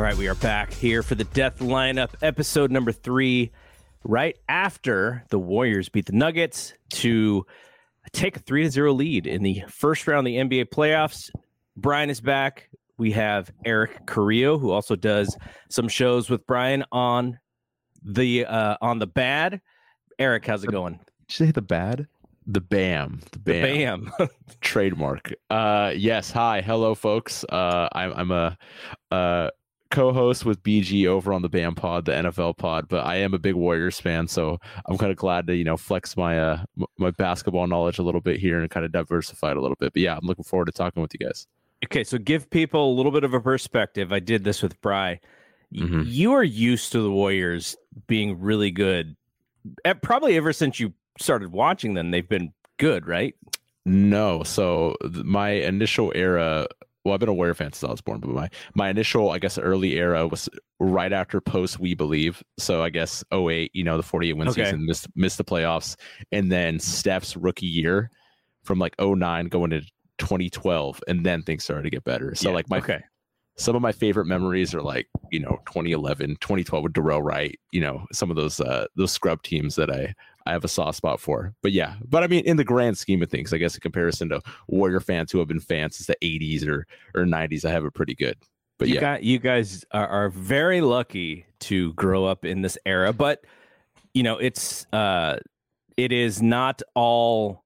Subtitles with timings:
[0.00, 3.50] All right, we are back here for the Death Lineup, episode number three,
[4.02, 7.44] right after the Warriors beat the Nuggets to
[8.14, 11.30] take a 3 to 0 lead in the first round of the NBA playoffs.
[11.76, 12.70] Brian is back.
[12.96, 15.36] We have Eric Carrillo, who also does
[15.68, 17.38] some shows with Brian on
[18.02, 19.60] the uh on the bad.
[20.18, 20.94] Eric, how's it going?
[20.94, 22.08] Did you say the bad?
[22.46, 23.20] The BAM.
[23.32, 24.10] The BAM.
[24.18, 24.28] Bam.
[24.62, 25.34] Trademark.
[25.50, 26.62] Uh yes, hi.
[26.62, 27.44] Hello folks.
[27.44, 28.58] Uh I'm I'm a
[29.10, 29.50] uh
[29.90, 33.38] co-host with BG over on the BAM pod, the NFL pod, but I am a
[33.38, 36.62] big Warriors fan, so I'm kind of glad to, you know, flex my uh
[36.98, 39.92] my basketball knowledge a little bit here and kind of diversify it a little bit.
[39.92, 41.46] But yeah, I'm looking forward to talking with you guys.
[41.84, 44.12] Okay, so give people a little bit of a perspective.
[44.12, 45.18] I did this with Bry.
[45.74, 46.04] Mhm.
[46.06, 49.16] You are used to the Warriors being really good.
[49.84, 53.34] eh, Probably ever since you started watching them, they've been good, right?
[53.86, 56.66] No, so my initial era.
[57.04, 59.38] Well, I've been a Warrior fan since I was born, but my my initial, I
[59.38, 60.48] guess, early era was
[60.80, 62.42] right after post We Believe.
[62.58, 64.50] So I guess 08, you know, the 48 win Okay.
[64.50, 65.96] season, missed missed the playoffs,
[66.30, 68.10] and then Steph's rookie year
[68.64, 69.82] from like 09 going to
[70.18, 72.34] 2012, and then things started to get better.
[72.34, 73.00] So Yeah, like my okay,
[73.56, 77.80] some of my favorite memories are like you know 2011 2012 with Dorell Wright you
[77.80, 80.14] know some of those uh those scrub teams that I
[80.50, 83.22] I have a soft spot for but yeah but I mean in the grand scheme
[83.22, 86.16] of things I guess in comparison to Warrior fans who have been fans since the
[86.22, 88.36] 80s or or 90s I have it pretty good
[88.80, 92.76] but you yeah got you guys are, are very lucky to grow up in this
[92.84, 93.44] era, but
[94.14, 95.38] you know it's uh,
[95.96, 97.62] it is not all.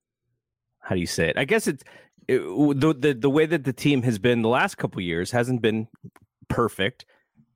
[0.80, 1.38] How do you say it?
[1.38, 1.82] I guess it's
[2.28, 5.62] it, the the the way that the team has been the last couple years hasn't
[5.62, 5.88] been
[6.48, 7.06] perfect,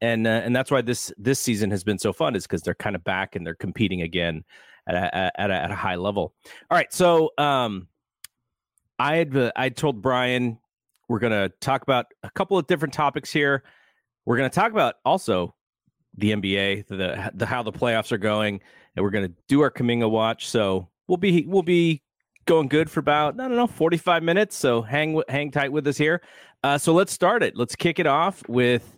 [0.01, 2.75] and uh, and that's why this this season has been so fun is because they're
[2.75, 4.45] kind of back and they're competing again
[4.89, 6.35] at a, at a, at a high level.
[6.71, 7.89] All right, so um,
[8.99, 10.59] I had uh, I told Brian
[11.09, 13.63] we're going to talk about a couple of different topics here.
[14.25, 15.55] We're going to talk about also
[16.17, 18.61] the NBA, the, the how the playoffs are going,
[18.97, 20.49] and we're going to do our Kuminga watch.
[20.49, 22.03] So we'll be we'll be
[22.47, 24.57] going good for about I don't know 45 minutes.
[24.57, 26.23] So hang hang tight with us here.
[26.65, 27.57] Uh, so let's start it.
[27.57, 28.97] Let's kick it off with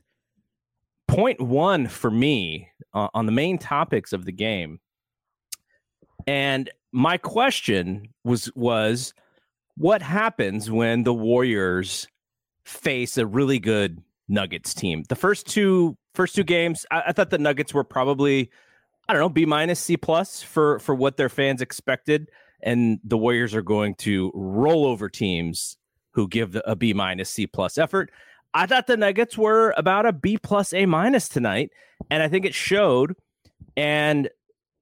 [1.09, 4.81] point one for me uh, on the main topics of the game.
[6.31, 9.15] And my question was was
[9.77, 12.07] what happens when the Warriors
[12.65, 15.03] face a really good Nuggets team?
[15.09, 18.49] The first two first two games, I, I thought the Nuggets were probably
[19.09, 22.31] I don't know B minus C plus for for what their fans expected,
[22.63, 25.79] and the Warriors are going to roll over teams
[26.13, 28.13] who give a B minus C plus effort.
[28.55, 31.73] I thought the Nuggets were about a B plus A minus tonight,
[32.09, 33.17] and I think it showed.
[33.77, 34.29] And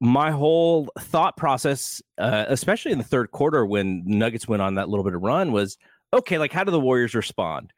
[0.00, 4.88] my whole thought process, uh, especially in the third quarter when Nuggets went on that
[4.88, 5.76] little bit of run, was
[6.12, 6.38] okay.
[6.38, 7.72] Like, how do the Warriors respond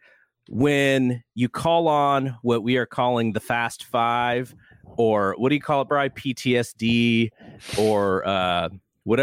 [0.48, 5.60] when you call on what we are calling the Fast Five, or what do you
[5.60, 6.10] call it, Brian?
[6.10, 7.30] PTSD,
[7.78, 8.68] or uh,
[9.04, 9.20] what?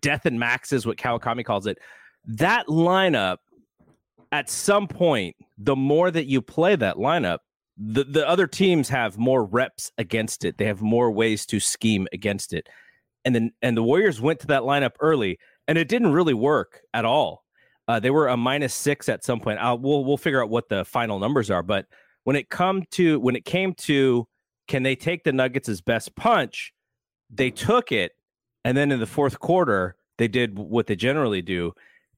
[0.00, 1.78] Death and Max is what Kawakami calls it.
[2.26, 3.38] That lineup,
[4.32, 7.38] at some point, the more that you play that lineup,
[7.84, 10.56] the, the other teams have more reps against it.
[10.56, 12.68] They have more ways to scheme against it.
[13.24, 16.80] And then and the Warriors went to that lineup early and it didn't really work
[16.94, 17.44] at all.
[17.88, 19.58] Uh, they were a minus six at some point.
[19.58, 21.62] I'll, we'll we'll figure out what the final numbers are.
[21.62, 21.86] But
[22.24, 24.26] when it come to when it came to
[24.68, 26.72] can they take the Nuggets' best punch,
[27.30, 28.12] they took it,
[28.64, 31.72] and then in the fourth quarter they did what they generally do.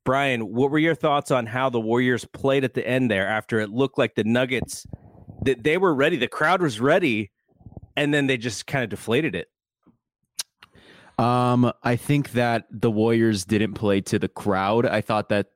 [0.05, 3.61] Brian, what were your thoughts on how the Warriors played at the end there after
[3.61, 4.87] it looked like the Nuggets
[5.45, 6.17] That they were ready.
[6.17, 7.31] The crowd was ready,
[7.97, 9.49] and then they just kind of deflated it.
[11.19, 14.85] Um, I think that the Warriors didn't play to the crowd.
[14.87, 15.49] I thought that,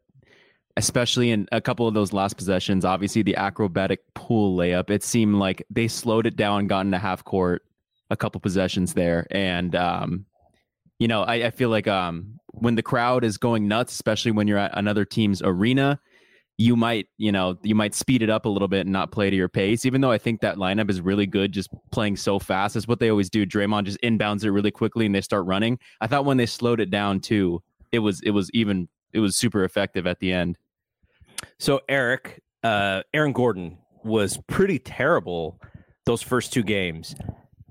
[0.76, 5.34] especially in a couple of those last possessions, obviously the acrobatic Poole layup, it seemed
[5.36, 7.64] like they slowed it down, got into half court,
[8.10, 10.26] a couple possessions there, and um,
[10.98, 14.48] you know, I, I feel like um, when the crowd is going nuts, especially when
[14.48, 16.00] you're at another team's arena,
[16.60, 19.30] you might, you know, you might speed it up a little bit and not play
[19.30, 19.86] to your pace.
[19.86, 22.98] Even though I think that lineup is really good, just playing so fast is what
[22.98, 23.46] they always do.
[23.46, 25.78] Draymond just inbounds it really quickly and they start running.
[26.00, 27.62] I thought when they slowed it down too,
[27.92, 30.58] it was it was even it was super effective at the end.
[31.58, 35.60] So Eric, uh, Aaron Gordon was pretty terrible
[36.06, 37.14] those first two games.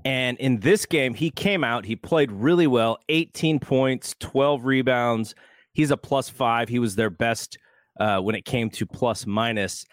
[0.06, 5.36] And in this game, he came out, he played really well 18 points, 12 rebounds.
[5.74, 6.70] He's a plus five.
[6.70, 7.58] He was their best
[8.00, 9.86] uh, when it came to plus minus.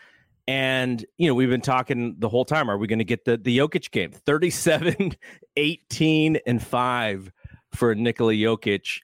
[0.47, 2.71] And, you know, we've been talking the whole time.
[2.71, 4.13] Are we going to get the, the Jokic game?
[4.13, 5.13] 37,
[5.57, 7.33] 18, and 5
[7.73, 9.01] for Nikola Jokic.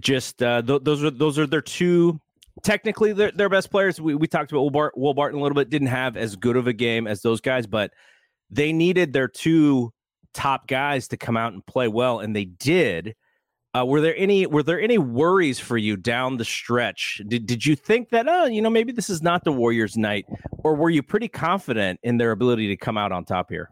[0.00, 2.18] Just uh, th- those are those are their two
[2.62, 4.00] technically their, their best players.
[4.00, 6.66] We, we talked about Will, Will Barton a little bit, didn't have as good of
[6.66, 7.92] a game as those guys, but
[8.50, 9.92] they needed their two
[10.34, 13.14] top guys to come out and play well, and they did.
[13.74, 17.22] Uh, were there any were there any worries for you down the stretch?
[17.26, 20.26] Did did you think that oh you know maybe this is not the Warriors' night,
[20.58, 23.70] or were you pretty confident in their ability to come out on top here?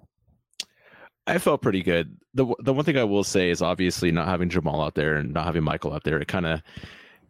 [1.26, 2.16] I felt pretty good.
[2.32, 5.34] the The one thing I will say is obviously not having Jamal out there and
[5.34, 6.18] not having Michael out there.
[6.18, 6.62] It kind of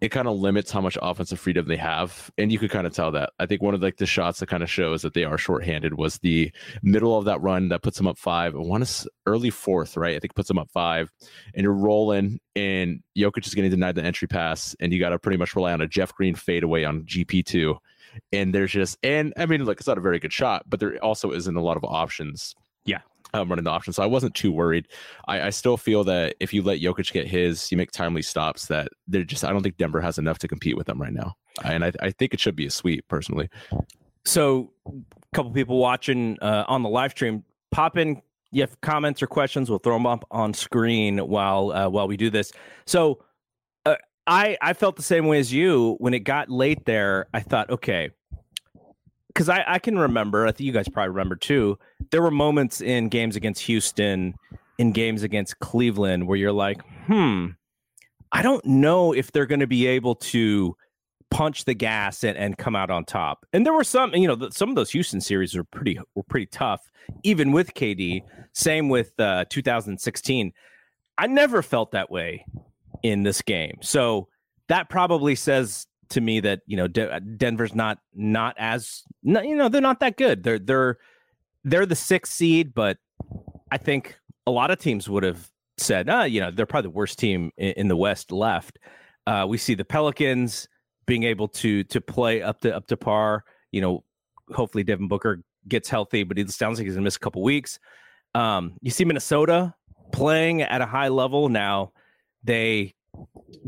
[0.00, 2.30] it kind of limits how much offensive freedom they have.
[2.38, 3.30] And you could kind of tell that.
[3.38, 5.94] I think one of like the shots that kind of shows that they are shorthanded
[5.94, 6.50] was the
[6.82, 8.54] middle of that run that puts them up five.
[8.54, 10.16] I want to early fourth, right?
[10.16, 11.12] I think puts them up five.
[11.54, 14.74] And you're rolling and Jokic is getting denied the entry pass.
[14.80, 17.76] And you got to pretty much rely on a Jeff Green fadeaway on GP2.
[18.32, 20.96] And there's just and I mean, look, it's not a very good shot, but there
[21.04, 22.54] also isn't a lot of options.
[23.32, 23.92] Um, running the option.
[23.92, 24.88] So I wasn't too worried.
[25.28, 28.66] I, I, still feel that if you let Jokic get his, you make timely stops.
[28.66, 29.44] That they're just.
[29.44, 31.34] I don't think Denver has enough to compete with them right now,
[31.64, 33.48] and I, I think it should be a sweep personally.
[34.24, 34.92] So, a
[35.34, 38.20] couple people watching uh, on the live stream, pop in.
[38.52, 39.70] You have comments or questions?
[39.70, 42.52] We'll throw them up on screen while uh, while we do this.
[42.86, 43.22] So,
[43.86, 43.94] uh,
[44.26, 47.28] I I felt the same way as you when it got late there.
[47.32, 48.10] I thought, okay,
[49.32, 51.78] because I, I can remember, I think you guys probably remember too,
[52.10, 54.34] there were moments in games against Houston,
[54.78, 57.48] in games against Cleveland, where you're like, hmm,
[58.32, 60.76] I don't know if they're going to be able to
[61.30, 63.46] punch the gas and, and come out on top.
[63.52, 66.46] And there were some, you know, some of those Houston series were pretty were pretty
[66.46, 66.90] tough,
[67.22, 68.22] even with KD.
[68.52, 70.52] Same with uh, 2016.
[71.18, 72.44] I never felt that way
[73.02, 73.78] in this game.
[73.80, 74.28] So
[74.68, 79.56] that probably says to me that you know De- Denver's not not as not, you
[79.56, 80.42] know they're not that good.
[80.42, 80.98] They're they're
[81.64, 82.98] they're the sixth seed, but
[83.70, 86.96] I think a lot of teams would have said, ah, you know, they're probably the
[86.96, 88.78] worst team in, in the West left.
[89.26, 90.68] Uh, we see the Pelicans
[91.06, 93.44] being able to to play up to up to par.
[93.72, 94.04] You know,
[94.52, 97.78] hopefully Devin Booker gets healthy, but it sounds like he's gonna miss a couple weeks.
[98.34, 99.74] Um, you see Minnesota
[100.12, 101.92] playing at a high level now.
[102.42, 102.94] They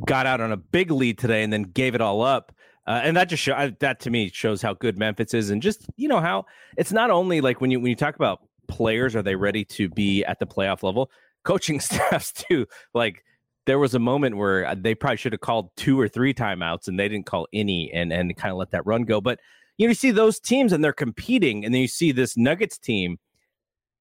[0.07, 2.53] got out on a big lead today and then gave it all up.
[2.87, 5.87] Uh, and that just show, that to me shows how good Memphis is, and just
[5.97, 6.45] you know how
[6.77, 9.89] it's not only like when you when you talk about players, are they ready to
[9.89, 11.11] be at the playoff level?
[11.45, 12.67] Coaching staffs too.
[12.93, 13.25] Like
[13.67, 16.89] there was a moment where uh, they probably should have called two or three timeouts,
[16.89, 19.21] and they didn't call any, and and kind of let that run go.
[19.21, 19.39] But
[19.79, 22.79] you know, you see those teams and they're competing, and then you see this Nuggets
[22.79, 23.19] team,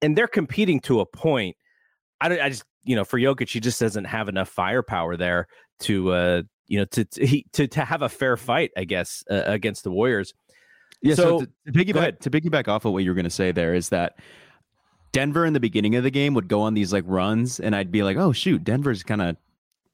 [0.01, 1.55] and they're competing to a point.
[2.19, 2.41] I, don't.
[2.41, 5.47] I just you know, for Jokic, he just doesn't have enough firepower there
[5.81, 9.43] to, uh, you know, to to to, to have a fair fight, I guess, uh,
[9.45, 10.33] against the Warriors.
[11.01, 11.15] Yeah.
[11.15, 13.51] So, so to, to piggyback to piggyback off of what you were going to say
[13.51, 14.15] there is that
[15.11, 17.91] Denver in the beginning of the game would go on these like runs, and I'd
[17.91, 19.37] be like, oh shoot, Denver's kind of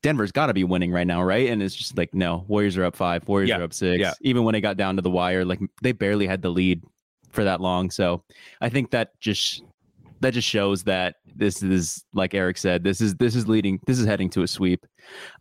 [0.04, 1.50] Denver's got to be winning right now, right?
[1.50, 3.58] And it's just like, no, Warriors are up five, Warriors yeah.
[3.58, 4.00] are up six.
[4.00, 4.14] Yeah.
[4.22, 6.84] Even when it got down to the wire, like they barely had the lead
[7.32, 7.90] for that long.
[7.90, 8.24] So
[8.62, 9.64] I think that just
[10.22, 14.00] that just shows that this is like Eric said, this is this is leading, this
[14.00, 14.86] is heading to a sweep,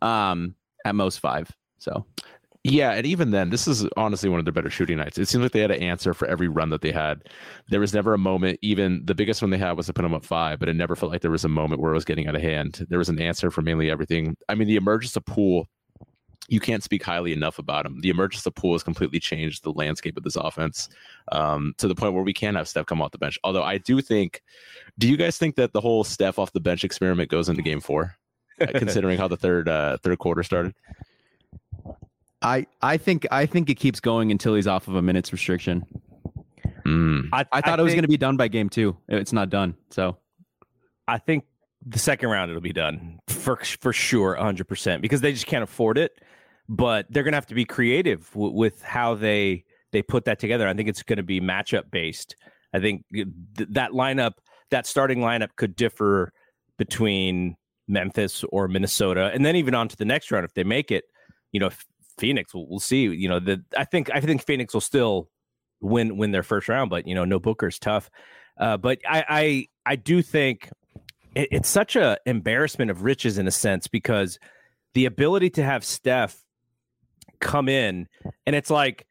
[0.01, 0.55] um,
[0.85, 1.49] at most five.
[1.79, 2.05] So
[2.69, 5.17] yeah, and even then, this is honestly one of their better shooting nights.
[5.17, 7.23] It seems like they had an answer for every run that they had.
[7.69, 10.13] There was never a moment, even the biggest one they had was to put them
[10.13, 12.27] up five, but it never felt like there was a moment where it was getting
[12.27, 12.85] out of hand.
[12.89, 14.35] There was an answer for mainly everything.
[14.49, 15.67] I mean, the emergence of Poole
[16.47, 17.99] you can't speak highly enough about him.
[18.01, 20.89] The emergence of Poole has completely changed the landscape of this offense
[21.31, 23.37] um, to the point where we can have Steph come off the bench.
[23.43, 24.41] Although I do think,
[24.97, 27.81] do you guys think that the whole Steph off the bench experiment goes into Game
[27.81, 28.15] Four,
[28.61, 30.73] uh, considering how the third uh, third quarter started?
[32.41, 35.85] I I think I think it keeps going until he's off of a minutes restriction.
[36.85, 37.29] Mm.
[37.33, 38.95] I, I thought it was going to be done by game two.
[39.09, 39.75] It's not done.
[39.89, 40.17] So
[41.07, 41.43] I think
[41.85, 45.63] the second round it'll be done for for sure, hundred percent, because they just can't
[45.63, 46.21] afford it.
[46.69, 50.67] But they're gonna have to be creative w- with how they they put that together.
[50.67, 52.35] I think it's going to be matchup based.
[52.73, 53.25] I think th-
[53.57, 54.33] that lineup,
[54.69, 56.33] that starting lineup, could differ
[56.77, 57.55] between
[57.87, 61.05] Memphis or Minnesota, and then even on to the next round if they make it.
[61.51, 61.69] You know,
[62.17, 63.03] Phoenix, we'll, we'll see.
[63.03, 65.29] You know, the I think I think Phoenix will still
[65.79, 68.09] win win their first round, but you know, no Booker's tough.
[68.59, 70.69] Uh, but I, I I do think
[71.35, 74.37] it, it's such a embarrassment of riches in a sense because
[74.93, 76.43] the ability to have Steph
[77.39, 78.07] come in
[78.45, 79.07] and it's like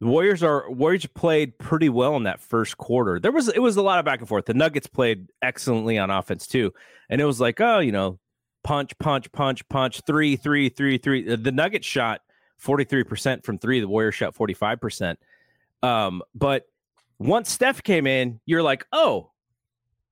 [0.00, 3.18] the Warriors are Warriors played pretty well in that first quarter.
[3.18, 4.46] There was it was a lot of back and forth.
[4.46, 6.72] The Nuggets played excellently on offense too,
[7.10, 8.18] and it was like oh you know
[8.62, 11.34] punch punch punch punch three three three three.
[11.34, 12.20] The Nuggets shot
[12.58, 13.80] forty three percent from three.
[13.80, 15.18] The Warriors shot forty five percent.
[15.82, 16.64] Um, but
[17.18, 19.30] once Steph came in, you're like oh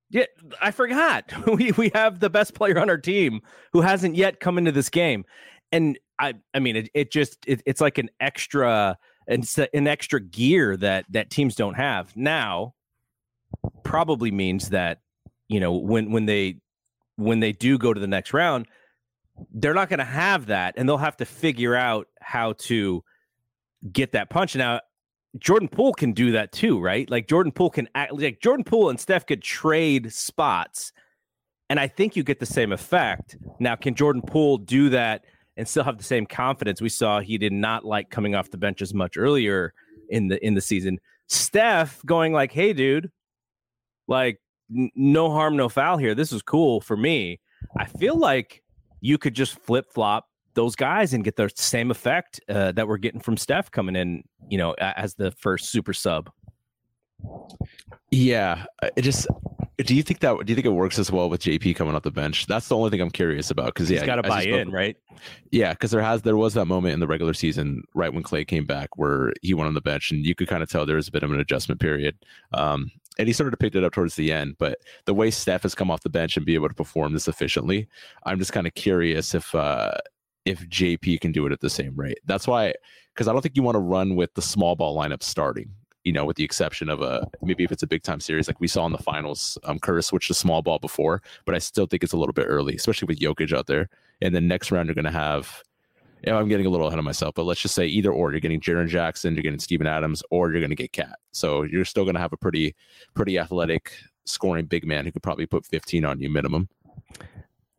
[0.09, 0.25] yeah,
[0.61, 1.31] I forgot.
[1.47, 4.89] We we have the best player on our team who hasn't yet come into this
[4.89, 5.23] game,
[5.71, 8.97] and I I mean it, it just it, it's like an extra
[9.27, 12.73] it's an extra gear that that teams don't have now.
[13.83, 14.99] Probably means that
[15.47, 16.59] you know when when they
[17.15, 18.67] when they do go to the next round,
[19.53, 23.03] they're not going to have that, and they'll have to figure out how to
[23.91, 24.55] get that punch.
[24.55, 24.81] Now
[25.39, 27.09] Jordan Poole can do that too, right?
[27.09, 30.91] Like Jordan Poole can act like Jordan Poole and Steph could trade spots,
[31.69, 33.37] and I think you get the same effect.
[33.59, 35.25] Now, can Jordan Poole do that
[35.57, 36.81] and still have the same confidence?
[36.81, 39.73] We saw he did not like coming off the bench as much earlier
[40.09, 40.99] in the in the season.
[41.27, 43.11] Steph going like, "Hey, dude,
[44.07, 44.39] like
[44.75, 46.15] n- no harm, no foul here.
[46.15, 47.39] This is cool for me."
[47.77, 48.63] I feel like
[49.01, 52.97] you could just flip flop those guys and get the same effect uh, that we're
[52.97, 56.29] getting from Steph coming in, you know, as the first super sub.
[58.11, 59.27] Yeah, it just.
[59.77, 60.43] Do you think that?
[60.43, 62.47] Do you think it works as well with JP coming off the bench?
[62.47, 64.71] That's the only thing I'm curious about because yeah, He's got to buy spoke- in,
[64.71, 64.97] right?
[65.51, 68.43] Yeah, because there has there was that moment in the regular season right when Clay
[68.43, 70.95] came back where he went on the bench and you could kind of tell there
[70.95, 72.17] was a bit of an adjustment period.
[72.53, 74.55] Um, and he started to pick it up towards the end.
[74.57, 77.27] But the way Steph has come off the bench and be able to perform this
[77.27, 77.87] efficiently,
[78.25, 79.93] I'm just kind of curious if uh,
[80.45, 82.19] if JP can do it at the same rate.
[82.25, 82.73] That's why
[83.13, 85.71] because I don't think you want to run with the small ball lineup starting.
[86.07, 88.61] You know, with the exception of a maybe if it's a big time series like
[88.61, 91.85] we saw in the finals, um, Curtis switched to small ball before, but I still
[91.85, 93.89] think it's a little bit early, especially with Jokic out there.
[94.21, 95.63] And then next round you're going to have
[96.25, 98.31] yeah, I'm getting a little ahead of myself, but let's just say either or.
[98.31, 101.19] You're getting Jaren Jackson, you're getting Steven Adams, or you're going to get KAT.
[101.31, 102.75] So you're still going to have a pretty,
[103.13, 103.93] pretty athletic
[104.25, 106.69] scoring big man who could probably put 15 on you minimum.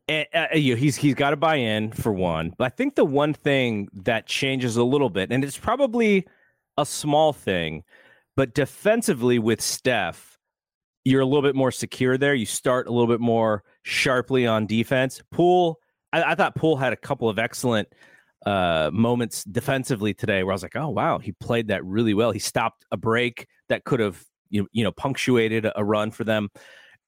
[0.07, 2.53] And, uh, you know, he's he's got to buy in for one.
[2.57, 6.25] But I think the one thing that changes a little bit, and it's probably
[6.77, 7.83] a small thing,
[8.39, 10.37] but defensively with Steph,
[11.03, 12.33] you're a little bit more secure there.
[12.33, 15.21] You start a little bit more sharply on defense.
[15.29, 15.77] Poole,
[16.13, 17.89] I, I thought Poole had a couple of excellent
[18.45, 22.31] uh, moments defensively today where I was like, oh wow, he played that really well.
[22.31, 26.47] He stopped a break that could have you you know punctuated a run for them.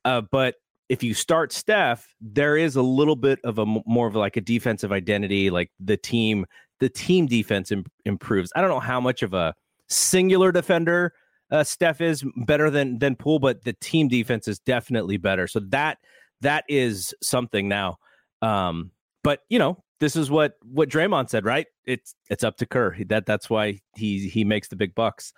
[0.04, 0.56] Uh, but
[0.90, 4.42] if you start Steph, there is a little bit of a more of like a
[4.42, 5.50] defensive identity.
[5.50, 6.46] Like the team,
[6.82, 8.52] the team defense Im- improves.
[8.54, 9.54] I don't know how much of a
[9.88, 11.14] singular defender
[11.52, 15.48] uh, Steph is better than than Poole, but the team defense is definitely better.
[15.48, 15.98] So that
[16.42, 17.98] that is something now.
[18.42, 18.92] Um,
[19.24, 21.68] but you know, this is what what Draymond said, right?
[21.86, 22.96] It's it's up to Kerr.
[23.06, 25.34] That that's why he he makes the big bucks.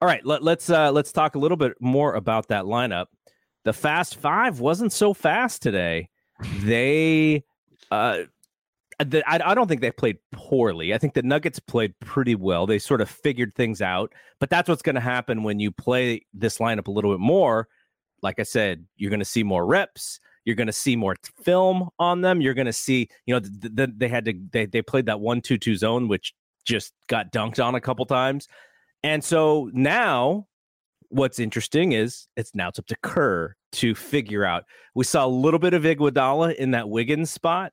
[0.00, 3.06] All right, let, let's uh, let's talk a little bit more about that lineup.
[3.64, 6.10] The Fast Five wasn't so fast today.
[6.60, 7.44] They,
[7.90, 8.18] uh,
[8.98, 10.94] Uh, the, I, I don't think they played poorly.
[10.94, 12.66] I think the Nuggets played pretty well.
[12.66, 14.12] They sort of figured things out.
[14.40, 17.68] But that's what's going to happen when you play this lineup a little bit more.
[18.22, 20.20] Like I said, you're going to see more reps.
[20.44, 22.40] You're going to see more film on them.
[22.40, 25.20] You're going to see, you know, th- th- they had to they they played that
[25.20, 26.32] one two two zone, which
[26.64, 28.48] just got dunked on a couple times.
[29.02, 30.46] And so now
[31.08, 34.64] what's interesting is it's now it's up to Kerr to figure out.
[34.94, 37.72] We saw a little bit of Iguodala in that Wiggins spot.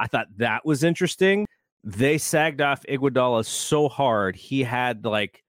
[0.00, 1.46] I thought that was interesting.
[1.84, 5.42] They sagged off Iguodala so hard he had like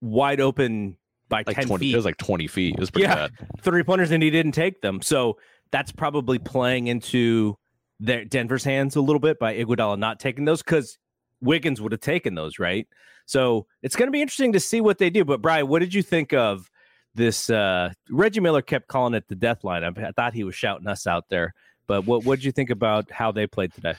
[0.00, 0.96] wide open
[1.28, 2.74] by Like 10 20, feet it was like 20 feet.
[2.74, 3.28] It was pretty Yeah.
[3.28, 3.32] bad.
[3.62, 5.00] three pointers and he didn't take them.
[5.00, 5.38] So
[5.72, 7.56] that's probably playing into
[8.00, 10.98] their Denver's hands a little bit by Iguodala not taking those because
[11.40, 12.86] Wiggins would have taken those, right?
[13.26, 15.24] So it's going to be interesting to see what they do.
[15.24, 16.68] But Brian, what did you think of
[17.14, 17.48] this?
[17.48, 19.82] Uh, Reggie Miller kept calling it the death line.
[19.82, 21.54] I thought he was shouting us out there.
[21.86, 23.94] But what what did you think about how they played today?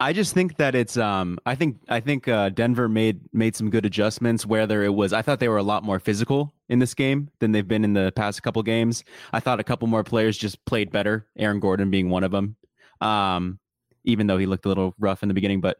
[0.00, 3.68] I just think that it's um I think I think uh, Denver made made some
[3.68, 6.94] good adjustments whether it was I thought they were a lot more physical in this
[6.94, 9.02] game than they've been in the past couple games.
[9.32, 12.56] I thought a couple more players just played better, Aaron Gordon being one of them.
[13.00, 13.58] Um
[14.04, 15.78] even though he looked a little rough in the beginning, but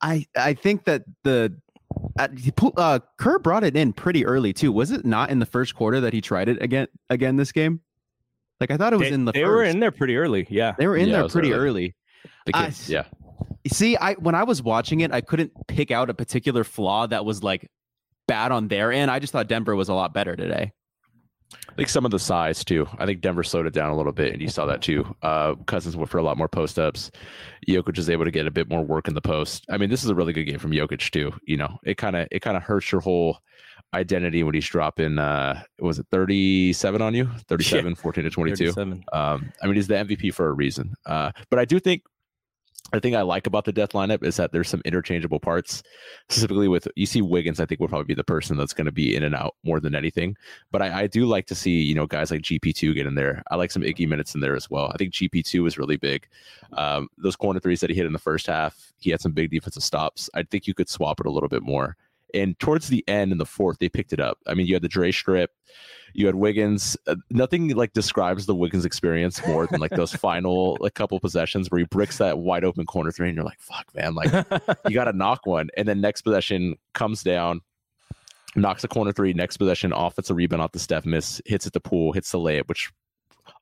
[0.00, 1.54] I I think that the
[2.18, 4.72] uh, Kerr brought it in pretty early too.
[4.72, 7.80] Was it not in the first quarter that he tried it again again this game?
[8.60, 9.32] Like I thought it was they, in the.
[9.32, 9.50] They first.
[9.50, 10.46] were in there pretty early.
[10.50, 11.68] Yeah, they were in Yeah, there pretty early.
[11.68, 11.96] early.
[12.46, 13.04] The I- yeah.
[13.72, 17.24] See, I when I was watching it, I couldn't pick out a particular flaw that
[17.24, 17.68] was like
[18.28, 19.10] bad on their end.
[19.10, 20.72] I just thought Denver was a lot better today.
[21.68, 22.86] I think some of the size too.
[22.98, 25.16] I think Denver slowed it down a little bit, and you saw that too.
[25.22, 27.10] Uh, Cousins went for a lot more post ups.
[27.68, 29.64] Jokic was able to get a bit more work in the post.
[29.68, 31.32] I mean, this is a really good game from Jokic too.
[31.46, 33.38] You know, it kind of it kind of hurts your whole
[33.94, 35.18] identity when he's dropping.
[35.18, 37.28] Uh, was it thirty seven on you?
[37.48, 38.72] 37, 14 to twenty two.
[38.72, 39.04] 37.
[39.12, 40.94] Um, I mean, he's the MVP for a reason.
[41.06, 42.02] Uh, but I do think
[42.92, 45.82] the thing I like about the death lineup is that there's some interchangeable parts.
[46.28, 48.92] Specifically, with you see Wiggins, I think will probably be the person that's going to
[48.92, 50.36] be in and out more than anything.
[50.70, 53.42] But I, I do like to see you know guys like GP2 get in there.
[53.50, 54.90] I like some Iggy minutes in there as well.
[54.92, 56.26] I think GP2 was really big.
[56.72, 59.50] Um, those corner threes that he hit in the first half, he had some big
[59.50, 60.28] defensive stops.
[60.34, 61.96] I think you could swap it a little bit more.
[62.34, 64.38] And towards the end in the fourth, they picked it up.
[64.46, 65.50] I mean, you had the Dre strip,
[66.14, 66.96] you had Wiggins.
[67.06, 71.70] Uh, nothing like describes the Wiggins experience more than like those final like couple possessions
[71.70, 74.32] where he bricks that wide open corner three, and you're like, "Fuck, man!" Like
[74.88, 77.60] you got to knock one, and then next possession comes down,
[78.56, 79.32] knocks a corner three.
[79.32, 82.68] Next possession, offensive rebound off the Steph miss, hits at the pool, hits the layup,
[82.68, 82.90] which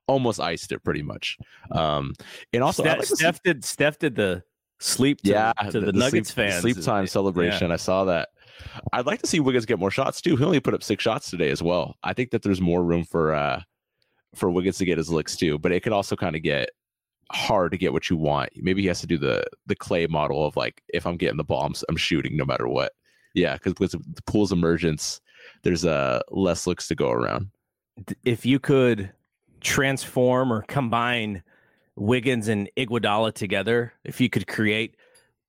[0.07, 1.39] almost iced it pretty much.
[1.71, 2.15] Um,
[2.53, 4.43] and also, Steph, like Steph did Steph did the
[4.81, 6.63] sleep to, yeah, to the, Nuggets sleep, fans.
[6.63, 7.71] sleep time celebration.
[7.71, 8.31] I saw that.
[8.93, 10.37] I'd like to see Wiggins get more shots too.
[10.37, 11.97] He only put up six shots today as well.
[12.03, 13.63] I think that there's more room for uh
[14.35, 16.71] for Wiggins to get his licks too, but it could also kind of get
[17.31, 18.51] hard to get what you want.
[18.57, 21.45] Maybe he has to do the the Clay model of like if I'm getting the
[21.45, 22.93] bombs, I'm shooting no matter what.
[23.35, 25.21] Yeah, because with the Poole's emergence,
[25.63, 27.49] there's uh less looks to go around.
[28.25, 29.13] if you could
[29.61, 31.43] transform or combine
[31.97, 34.95] Wiggins and Iguodala together, if you could create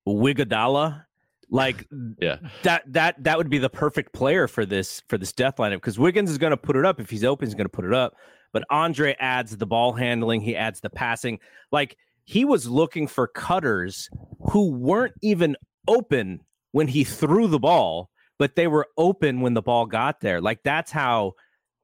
[0.07, 1.05] Wigodala,
[1.49, 1.87] like
[2.19, 2.37] Yeah.
[2.63, 5.97] that that that would be the perfect player for this for this death lineup because
[5.99, 7.93] Wiggins is going to put it up if he's open, he's going to put it
[7.93, 8.15] up.
[8.51, 11.39] But Andre adds the ball handling, he adds the passing.
[11.71, 14.09] Like he was looking for cutters
[14.51, 15.55] who weren't even
[15.87, 20.39] open when he threw the ball, but they were open when the ball got there.
[20.41, 21.33] Like that's how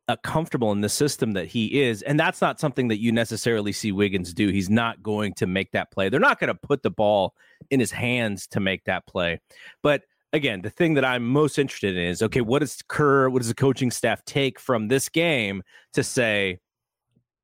[0.08, 3.72] uh, comfortable in the system that he is, and that's not something that you necessarily
[3.72, 4.50] see Wiggins do.
[4.50, 6.10] He's not going to make that play.
[6.10, 7.34] They're not going to put the ball
[7.72, 9.40] in his hands to make that play.
[9.82, 13.40] But again, the thing that I'm most interested in is okay, what does Kerr, what
[13.40, 15.64] does the coaching staff take from this game
[15.94, 16.60] to say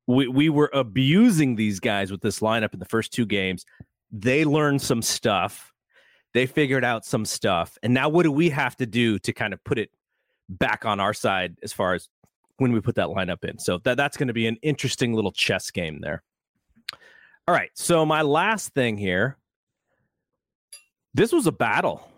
[0.06, 3.64] we we were abusing these guys with this lineup in the first two games.
[4.10, 5.72] They learned some stuff.
[6.34, 7.76] They figured out some stuff.
[7.82, 9.90] And now what do we have to do to kind of put it
[10.48, 12.08] back on our side as far as
[12.62, 13.58] when we put that lineup in?
[13.58, 16.22] So that that's going to be an interesting little chess game there.
[17.46, 17.70] All right.
[17.74, 19.36] So my last thing here.
[21.14, 22.08] This was a battle.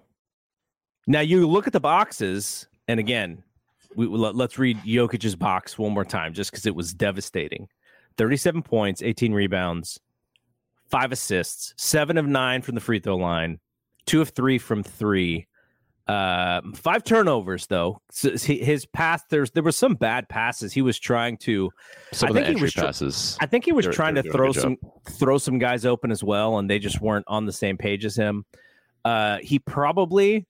[1.08, 3.42] Now you look at the boxes, and again,
[3.96, 7.66] we let, us read Jokic's box one more time, just because it was devastating.
[8.18, 9.98] Thirty-seven points, eighteen rebounds,
[10.88, 13.58] five assists, seven of nine from the free throw line,
[14.06, 15.48] two of three from three,
[16.06, 18.00] uh, five turnovers though.
[18.10, 20.72] So he- his pass, there's there were some bad passes.
[20.72, 21.70] He was trying to
[22.12, 23.38] Some I of the think he entry was tr- passes.
[23.40, 24.76] I think he was They're- trying they're to throw some
[25.10, 28.16] throw some guys open as well, and they just weren't on the same page as
[28.16, 28.44] him.
[29.04, 30.46] Uh, he probably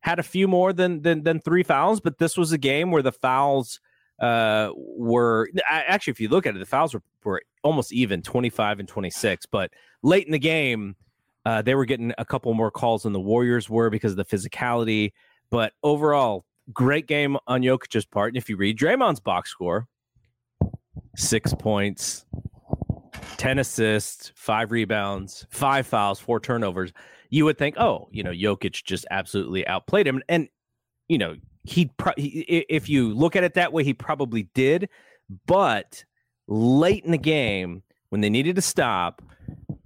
[0.00, 3.02] had a few more than than than three fouls, but this was a game where
[3.02, 3.80] the fouls
[4.20, 8.50] uh, were actually, if you look at it, the fouls were, were almost even, twenty
[8.50, 9.46] five and twenty six.
[9.46, 9.70] But
[10.02, 10.96] late in the game,
[11.44, 14.24] uh, they were getting a couple more calls than the Warriors were because of the
[14.24, 15.12] physicality.
[15.50, 18.28] But overall, great game on Jokic's part.
[18.28, 19.86] And if you read Draymond's box score,
[21.16, 22.24] six points,
[23.36, 26.92] 10 assists, five rebounds, five fouls, four turnovers,
[27.30, 30.22] you would think, oh, you know, Jokic just absolutely outplayed him.
[30.28, 30.48] And,
[31.08, 34.88] you know, he, pro- he if you look at it that way, he probably did.
[35.46, 36.04] But
[36.46, 39.22] late in the game, when they needed to stop,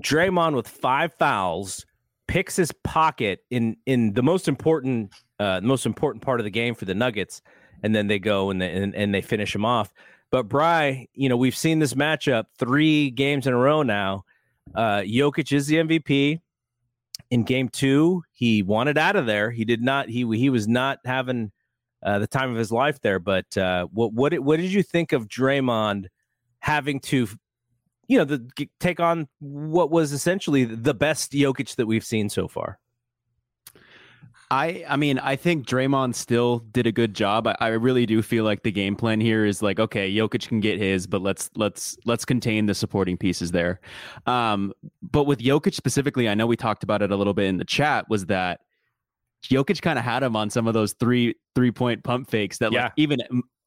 [0.02, 1.85] Draymond with five fouls
[2.28, 6.50] picks his pocket in in the most important uh the most important part of the
[6.50, 7.42] game for the Nuggets,
[7.82, 9.92] and then they go and they, and, and they finish him off.
[10.30, 14.24] But Bry, you know, we've seen this matchup three games in a row now.
[14.74, 16.40] Uh Jokic is the MVP.
[17.30, 19.50] In game two, he wanted out of there.
[19.50, 20.09] He did not.
[20.09, 21.50] He he was not having
[22.02, 23.18] uh, the time of his life there.
[23.18, 26.06] But uh, what what what did you think of Draymond
[26.61, 27.26] having to
[28.08, 32.48] you know, the take on what was essentially the best Jokic that we've seen so
[32.48, 32.78] far.
[34.50, 37.48] I I mean I think Draymond still did a good job.
[37.48, 40.60] I, I, really do feel like the game plan here is like okay, Jokic can
[40.60, 43.80] get his, but let's let's let's contain the supporting pieces there.
[44.26, 47.56] Um, but with Jokic specifically, I know we talked about it a little bit in
[47.56, 48.08] the chat.
[48.08, 48.60] Was that
[49.42, 52.70] Jokic kind of had him on some of those three three point pump fakes that
[52.70, 52.84] yeah.
[52.84, 53.18] like even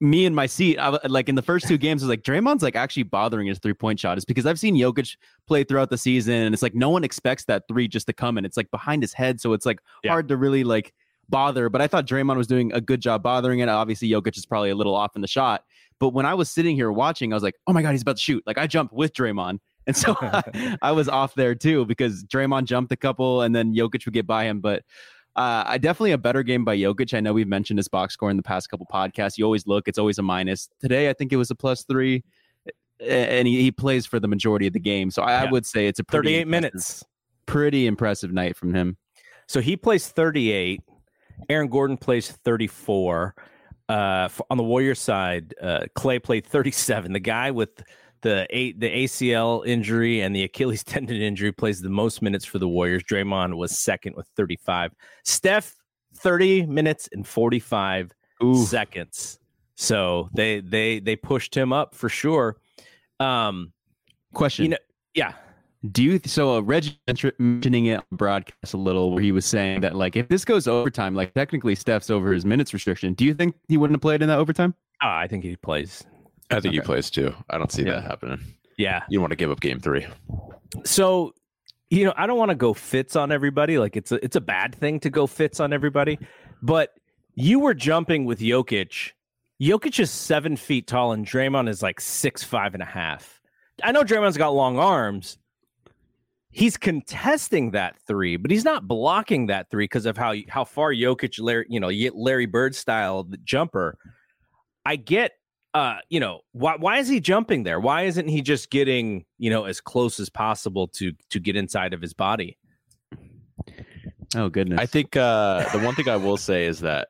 [0.02, 2.64] me in my seat, I, like in the first two games, I was like Draymond's
[2.64, 5.98] like actually bothering his three point shot is because I've seen Jokic play throughout the
[5.98, 8.72] season, and it's like no one expects that three just to come, and it's like
[8.72, 10.12] behind his head, so it's like yeah.
[10.12, 10.94] hard to really like
[11.28, 11.70] bother.
[11.70, 13.70] But I thought Draymond was doing a good job bothering it.
[13.70, 15.64] Obviously, Jokic is probably a little off in the shot,
[16.00, 18.18] but when I was sitting here watching, I was like, oh my god, he's about
[18.18, 18.44] to shoot!
[18.46, 19.60] Like I jumped with Draymond.
[19.88, 23.74] And so I, I was off there too because Draymond jumped a couple and then
[23.74, 24.62] Jokic would get by him.
[24.62, 24.84] But
[25.36, 27.13] uh, I definitely a better game by Jokic.
[27.13, 29.38] I know we've mentioned his box score in the past couple podcasts.
[29.38, 30.70] You always look; it's always a minus.
[30.80, 32.24] Today, I think it was a plus three,
[33.00, 35.12] and he, he plays for the majority of the game.
[35.12, 35.52] So I, yeah.
[35.52, 37.04] Would say it's a thirty-eight minutes.
[37.46, 38.98] Pretty impressive night from him.
[39.48, 40.82] So he plays thirty-eight.
[41.50, 43.36] Aaron Gordon plays thirty-four.
[43.88, 47.13] Uh, on the Warriors side, uh, Klay played thirty-seven.
[47.13, 47.82] The guy with
[48.22, 52.60] the eight, the ACL injury and the Achilles tendon injury plays the most minutes for
[52.60, 53.04] the Warriors.
[53.04, 54.94] Draymond was second with 35.
[55.24, 55.76] Steph
[56.16, 58.12] 30 minutes and 45
[58.44, 58.66] Ooh.
[58.66, 59.40] seconds.
[59.76, 62.58] So they they they pushed him up for sure.
[63.20, 63.72] Um
[64.34, 64.66] question.
[64.66, 64.78] You know,
[65.14, 65.34] yeah.
[65.92, 67.00] Do you so uh, Reggie
[67.40, 70.68] mentioning it on broadcast a little where he was saying that like if this goes
[70.68, 73.14] overtime, like technically Steph's over his minutes restriction.
[73.14, 74.76] Do you think he wouldn't have played in that overtime?
[75.02, 76.04] Oh, I think he plays.
[76.50, 76.76] I think okay.
[76.78, 77.34] he plays too.
[77.50, 77.96] I don't see yeah.
[77.96, 78.40] that happening.
[78.78, 79.04] Yeah.
[79.10, 80.08] You want to give up game three.
[80.86, 81.34] So,
[81.90, 83.78] you know, I don't want to go fits on everybody.
[83.78, 86.18] Like it's a it's a bad thing to go fits on everybody.
[86.62, 86.94] But
[87.36, 89.12] you were jumping with Jokic.
[89.62, 93.42] Jokic is seven feet tall and Draymond is like six, five and a half.
[93.84, 95.38] I know Draymond's got long arms.
[96.52, 100.92] He's contesting that three, but he's not blocking that three because of how how far
[100.94, 103.98] Jokic, Larry, you know, Larry Bird style jumper.
[104.86, 105.34] I get
[105.74, 107.80] uh, you know, why why is he jumping there?
[107.80, 111.94] Why isn't he just getting, you know, as close as possible to to get inside
[111.94, 112.58] of his body?
[114.36, 114.80] Oh goodness!
[114.80, 117.10] I think uh, the one thing I will say is that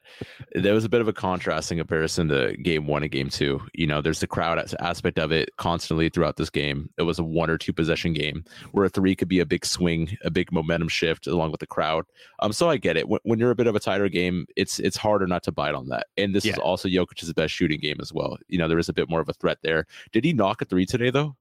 [0.53, 3.62] there was a bit of a contrast in comparison to game one and game two.
[3.73, 6.89] You know, there's the crowd aspect of it constantly throughout this game.
[6.97, 9.65] It was a one or two possession game where a three could be a big
[9.65, 12.05] swing, a big momentum shift along with the crowd.
[12.39, 13.10] Um, so I get it.
[13.10, 15.75] When, when you're a bit of a tighter game, it's it's harder not to bite
[15.75, 16.08] on that.
[16.15, 16.53] And this yeah.
[16.53, 18.38] is also Jokic's best shooting game as well.
[18.47, 19.88] You know, there is a bit more of a threat there.
[20.13, 21.36] Did he knock a three today though?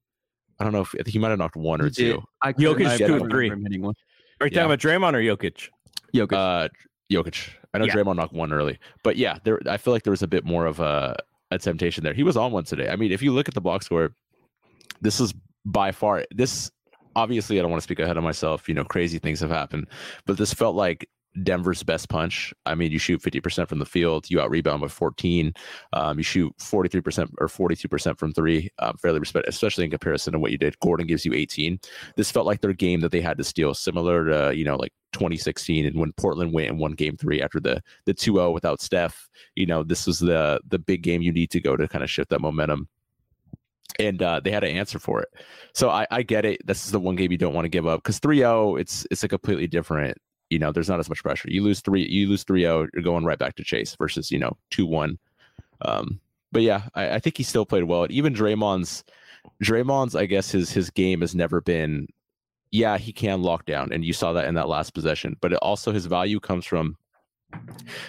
[0.59, 2.21] I don't know if I think he might have knocked one or two.
[2.43, 3.53] I Jokic two three.
[4.41, 4.63] Are you yeah.
[4.63, 5.69] talking about Draymond or Jokic?
[6.15, 6.33] Jokic.
[6.33, 6.69] Uh,
[7.11, 7.51] Jokic.
[7.75, 7.95] I know yeah.
[7.95, 9.61] Draymond knocked one early, but yeah, there.
[9.69, 11.17] I feel like there was a bit more of a,
[11.51, 12.15] a temptation there.
[12.15, 12.89] He was on one today.
[12.89, 14.15] I mean, if you look at the box score,
[15.01, 16.71] this is by far this.
[17.17, 18.69] Obviously, I don't want to speak ahead of myself.
[18.69, 19.89] You know, crazy things have happened,
[20.25, 21.09] but this felt like
[21.43, 22.53] Denver's best punch.
[22.67, 25.53] I mean, you shoot 50% from the field, you out rebound by 14.
[25.93, 30.39] Um, you shoot 43% or 42% from three, um, fairly respect, especially in comparison to
[30.39, 30.79] what you did.
[30.81, 31.79] Gordon gives you 18.
[32.17, 34.93] This felt like their game that they had to steal, similar to, you know, like
[35.13, 39.29] 2016 and when Portland went and won game three after the the 2-0 without Steph.
[39.55, 42.11] You know, this was the the big game you need to go to kind of
[42.11, 42.89] shift that momentum
[43.99, 45.29] and uh, they had an answer for it.
[45.75, 46.65] So I, I, get it.
[46.65, 49.25] This is the one game you don't want to give up because 3-0, it's it's
[49.25, 50.17] a completely different
[50.51, 51.51] you know, there's not as much pressure.
[51.51, 54.39] You lose three, you lose 3 0, you're going right back to chase versus, you
[54.39, 55.19] know, 2 1.
[55.83, 56.21] Um,
[56.53, 58.07] but yeah, I, I, think he still played well.
[58.11, 59.05] Even Draymond's,
[59.63, 62.09] Draymond's, I guess his his game has never been,
[62.71, 65.37] yeah, he can lock down, and you saw that in that last possession.
[65.41, 66.97] But it, also his value comes from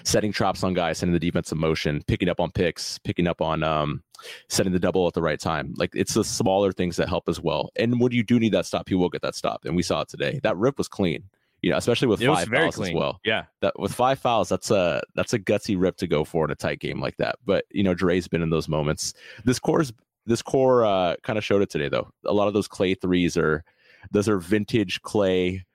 [0.04, 3.62] setting traps on guys, setting the defensive motion, picking up on picks, picking up on
[3.64, 4.02] um,
[4.48, 5.74] setting the double at the right time.
[5.78, 7.70] Like it's the smaller things that help as well.
[7.76, 10.02] And when you do need that stop, he will get that stop, and we saw
[10.02, 10.40] it today.
[10.44, 11.26] That rip was clean
[11.62, 12.90] you know, especially with it five fouls clean.
[12.90, 13.20] as well.
[13.24, 16.52] Yeah, that with five fouls, that's a that's a gutsy rip to go for in
[16.52, 17.36] a tight game like that.
[17.46, 19.14] But you know, Dre's been in those moments.
[19.46, 19.92] This core's
[20.26, 22.10] this core uh, kind of showed it today, though.
[22.26, 23.64] A lot of those Clay threes are
[24.12, 25.66] those are vintage Clay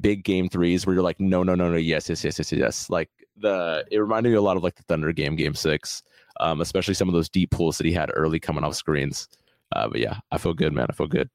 [0.00, 2.90] big game threes where you're like, no, no, no, no, yes, yes, yes, yes, yes.
[2.90, 6.02] Like the it reminded me a lot of like the Thunder game, game six,
[6.40, 9.28] um, especially some of those deep pulls that he had early coming off screens.
[9.72, 10.86] Uh, but yeah, I feel good, man.
[10.88, 11.30] I feel good.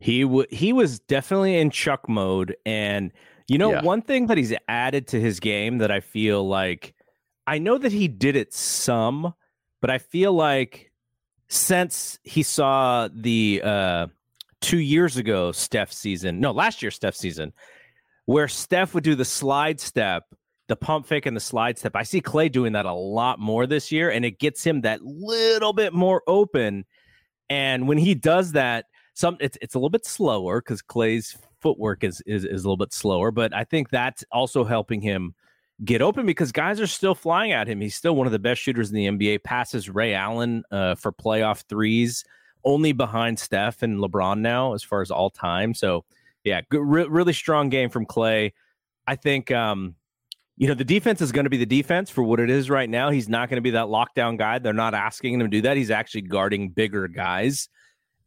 [0.00, 3.12] He w- he was definitely in Chuck mode, and
[3.48, 3.82] you know yeah.
[3.82, 6.94] one thing that he's added to his game that I feel like
[7.46, 9.34] I know that he did it some,
[9.80, 10.92] but I feel like
[11.48, 14.06] since he saw the uh,
[14.60, 17.52] two years ago Steph season, no, last year Steph season,
[18.26, 20.24] where Steph would do the slide step,
[20.68, 21.96] the pump fake, and the slide step.
[21.96, 25.02] I see Clay doing that a lot more this year, and it gets him that
[25.02, 26.84] little bit more open.
[27.50, 28.84] And when he does that,
[29.18, 32.76] some it's it's a little bit slower because Clay's footwork is, is is a little
[32.76, 35.34] bit slower, but I think that's also helping him
[35.84, 37.80] get open because guys are still flying at him.
[37.80, 39.42] He's still one of the best shooters in the NBA.
[39.42, 42.24] Passes Ray Allen uh, for playoff threes,
[42.64, 45.74] only behind Steph and LeBron now as far as all time.
[45.74, 46.04] So
[46.44, 48.54] yeah, re- really strong game from Clay.
[49.08, 49.96] I think um,
[50.56, 52.88] you know the defense is going to be the defense for what it is right
[52.88, 53.10] now.
[53.10, 54.60] He's not going to be that lockdown guy.
[54.60, 55.76] They're not asking him to do that.
[55.76, 57.68] He's actually guarding bigger guys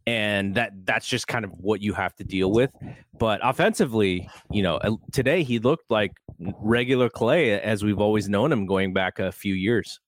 [0.08, 2.72] and that that's just kind of what you have to deal with.
[3.18, 4.80] But offensively, you know,
[5.12, 9.54] today he looked like regular Clay as we've always known him going back a few
[9.54, 10.00] years.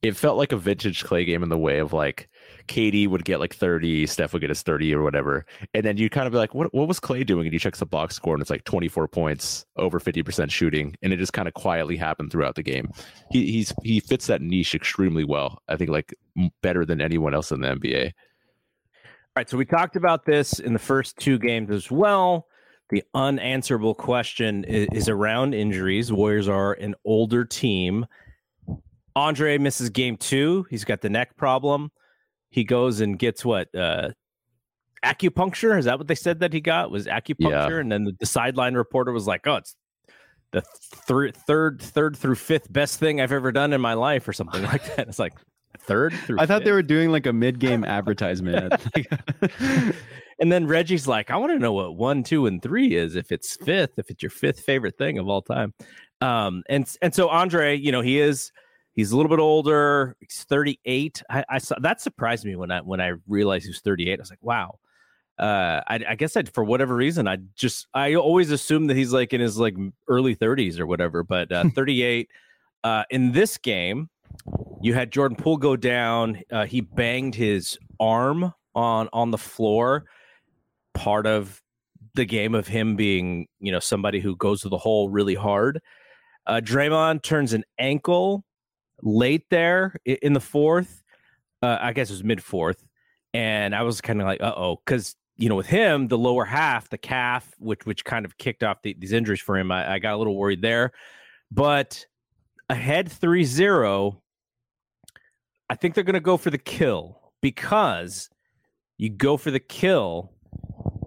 [0.00, 2.28] It felt like a vintage Clay game in the way of like
[2.68, 5.44] KD would get like 30, Steph would get his 30 or whatever.
[5.74, 7.46] And then you kind of be like, what, what was Clay doing?
[7.46, 10.94] And he checks the box score and it's like 24 points, over 50% shooting.
[11.02, 12.92] And it just kind of quietly happened throughout the game.
[13.32, 15.60] He, he's, he fits that niche extremely well.
[15.66, 16.14] I think like
[16.62, 18.12] better than anyone else in the NBA.
[19.34, 22.48] All right, so we talked about this in the first two games as well.
[22.90, 26.12] The unanswerable question is, is around injuries.
[26.12, 28.04] Warriors are an older team.
[29.16, 30.66] Andre misses game two.
[30.68, 31.90] He's got the neck problem.
[32.50, 33.74] He goes and gets what?
[33.74, 34.10] Uh,
[35.02, 35.78] acupuncture?
[35.78, 36.90] Is that what they said that he got?
[36.90, 37.70] Was acupuncture?
[37.70, 37.80] Yeah.
[37.80, 39.74] And then the, the sideline reporter was like, "Oh, it's
[40.50, 44.34] the th- third, third through fifth best thing I've ever done in my life, or
[44.34, 45.32] something like that." It's like,
[45.84, 46.38] third through.
[46.38, 46.64] I thought fifth.
[46.66, 48.74] they were doing like a mid-game advertisement.
[50.38, 53.16] and then Reggie's like, I want to know what one, two, and three is.
[53.16, 55.74] If it's fifth, if it's your fifth favorite thing of all time.
[56.20, 58.52] Um, and and so Andre, you know, he is
[58.94, 60.16] he's a little bit older.
[60.20, 61.22] He's 38.
[61.30, 64.18] I, I saw that surprised me when I when I realized he was 38.
[64.18, 64.78] I was like, wow.
[65.38, 69.12] Uh, I, I guess I for whatever reason I just I always assume that he's
[69.12, 69.74] like in his like
[70.06, 71.22] early 30s or whatever.
[71.22, 72.28] But uh, 38
[72.84, 74.08] uh, in this game,
[74.82, 76.40] you had Jordan Poole go down.
[76.50, 80.04] Uh, he banged his arm on on the floor.
[80.94, 81.62] Part of
[82.14, 85.80] the game of him being, you know, somebody who goes to the hole really hard.
[86.46, 88.44] Uh, Draymond turns an ankle
[89.02, 91.02] late there in the fourth.
[91.62, 92.84] Uh, I guess it was mid fourth,
[93.32, 96.44] and I was kind of like, uh oh, because you know, with him, the lower
[96.44, 99.94] half, the calf, which which kind of kicked off the, these injuries for him, I,
[99.94, 100.92] I got a little worried there.
[101.50, 102.04] But
[102.68, 104.21] ahead 3-0
[105.72, 108.28] I think they're going to go for the kill because
[108.98, 110.30] you go for the kill.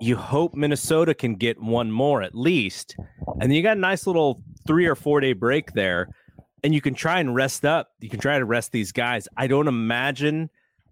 [0.01, 2.95] You hope Minnesota can get one more at least.
[3.39, 6.07] And then you got a nice little three or four day break there.
[6.63, 7.89] And you can try and rest up.
[7.99, 9.27] You can try to rest these guys.
[9.37, 10.49] I don't imagine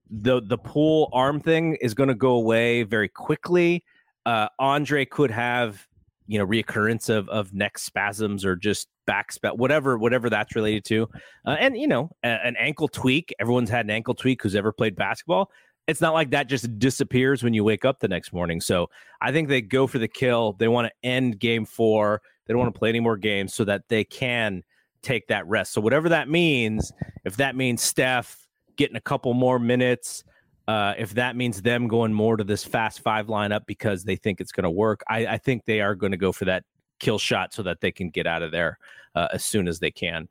[0.07, 3.83] the the Poole arm thing is going to go away very quickly.
[4.23, 5.87] Uh, Andre could have
[6.27, 10.85] you know reoccurrence of of neck spasms or just back spell whatever whatever that's related
[10.85, 11.07] to.
[11.45, 14.71] Uh, and you know a, an ankle tweak everyone's had an ankle tweak who's ever
[14.71, 15.49] played basketball.
[15.87, 18.61] It's not like that just disappears when you wake up the next morning.
[18.61, 18.89] So
[19.21, 20.53] i think they go for the kill.
[20.53, 22.21] They want to end game four.
[22.45, 24.63] They don't want to play any more games so that they can
[25.01, 25.73] take that rest.
[25.73, 26.91] So whatever that means
[27.25, 30.23] if that means steph getting a couple more minutes
[30.67, 34.39] uh, if that means them going more to this fast five lineup because they think
[34.39, 36.63] it's going to work, I, I, think they are going to go for that
[37.03, 38.79] kill shot so that they can get out of there
[39.13, 40.29] uh, as soon as they can.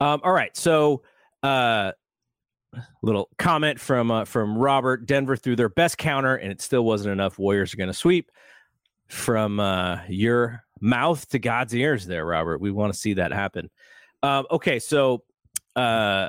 [0.00, 1.02] Um, all right, so
[1.42, 1.92] uh,
[3.02, 5.06] little comment from uh, from Robert.
[5.06, 7.38] Denver threw their best counter, and it still wasn't enough.
[7.38, 8.30] Warriors are going to sweep.
[9.08, 12.60] From uh, your mouth to God's ears, there, Robert.
[12.60, 13.70] We want to see that happen.
[14.22, 15.22] Um, okay, so
[15.76, 16.28] uh,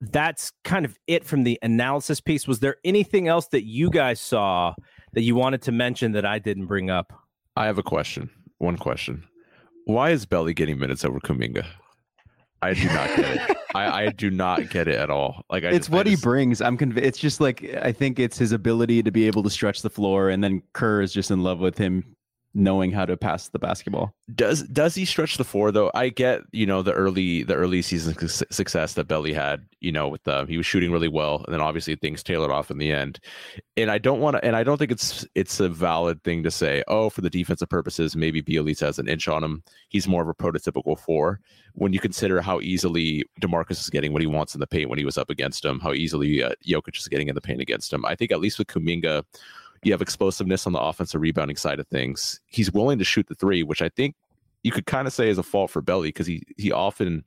[0.00, 2.46] that's kind of it from the analysis piece.
[2.46, 4.74] Was there anything else that you guys saw
[5.12, 7.12] that you wanted to mention that I didn't bring up?
[7.56, 8.30] I have a question.
[8.60, 9.24] One question.
[9.86, 11.64] Why is Belly getting minutes over Kuminga?
[12.60, 13.56] I do not get it.
[13.74, 15.42] I, I, do not get it at all.
[15.48, 16.60] Like I it's just, what just, he brings.
[16.60, 17.06] I'm convinced.
[17.06, 20.28] It's just like I think it's his ability to be able to stretch the floor,
[20.28, 22.16] and then Kerr is just in love with him
[22.54, 24.12] knowing how to pass the basketball.
[24.34, 25.90] Does does he stretch the four though?
[25.94, 29.66] I get you know the early the early season success that Belly had.
[29.80, 32.70] You know, with the he was shooting really well, and then obviously things tailored off
[32.70, 33.20] in the end.
[33.76, 36.50] And I don't want to, and I don't think it's it's a valid thing to
[36.50, 36.82] say.
[36.88, 39.62] Oh, for the defensive purposes, maybe Bjelica has an inch on him.
[39.88, 41.40] He's more of a prototypical four.
[41.74, 44.98] When you consider how easily Demarcus is getting what he wants in the paint when
[44.98, 47.92] he was up against him, how easily uh, Jokic is getting in the paint against
[47.92, 48.04] him.
[48.04, 49.22] I think at least with Kuminga
[49.82, 52.40] you have explosiveness on the offensive rebounding side of things.
[52.46, 54.14] He's willing to shoot the three, which I think
[54.62, 57.24] you could kind of say is a fault for Belly because he he often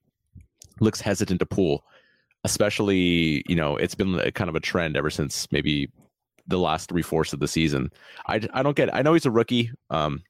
[0.79, 1.83] looks hesitant to pull,
[2.43, 5.89] especially you know it's been a, kind of a trend ever since maybe
[6.47, 7.91] the last three fourths of the season.
[8.27, 8.93] I, I don't get it.
[8.93, 10.21] I know he's a rookie, um,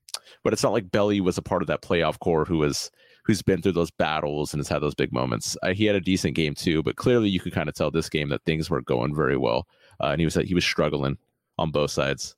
[0.43, 2.89] but it's not like Belly was a part of that playoff core who was
[3.25, 5.57] who's been through those battles and has had those big moments.
[5.63, 8.09] Uh, he had a decent game too, but clearly you could kind of tell this
[8.09, 9.67] game that things weren't going very well,
[10.01, 11.17] uh, and he was he was struggling
[11.57, 12.35] on both sides.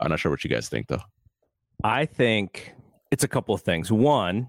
[0.00, 1.02] I'm not sure what you guys think though.
[1.84, 2.74] I think
[3.10, 3.90] it's a couple of things.
[3.90, 4.48] One,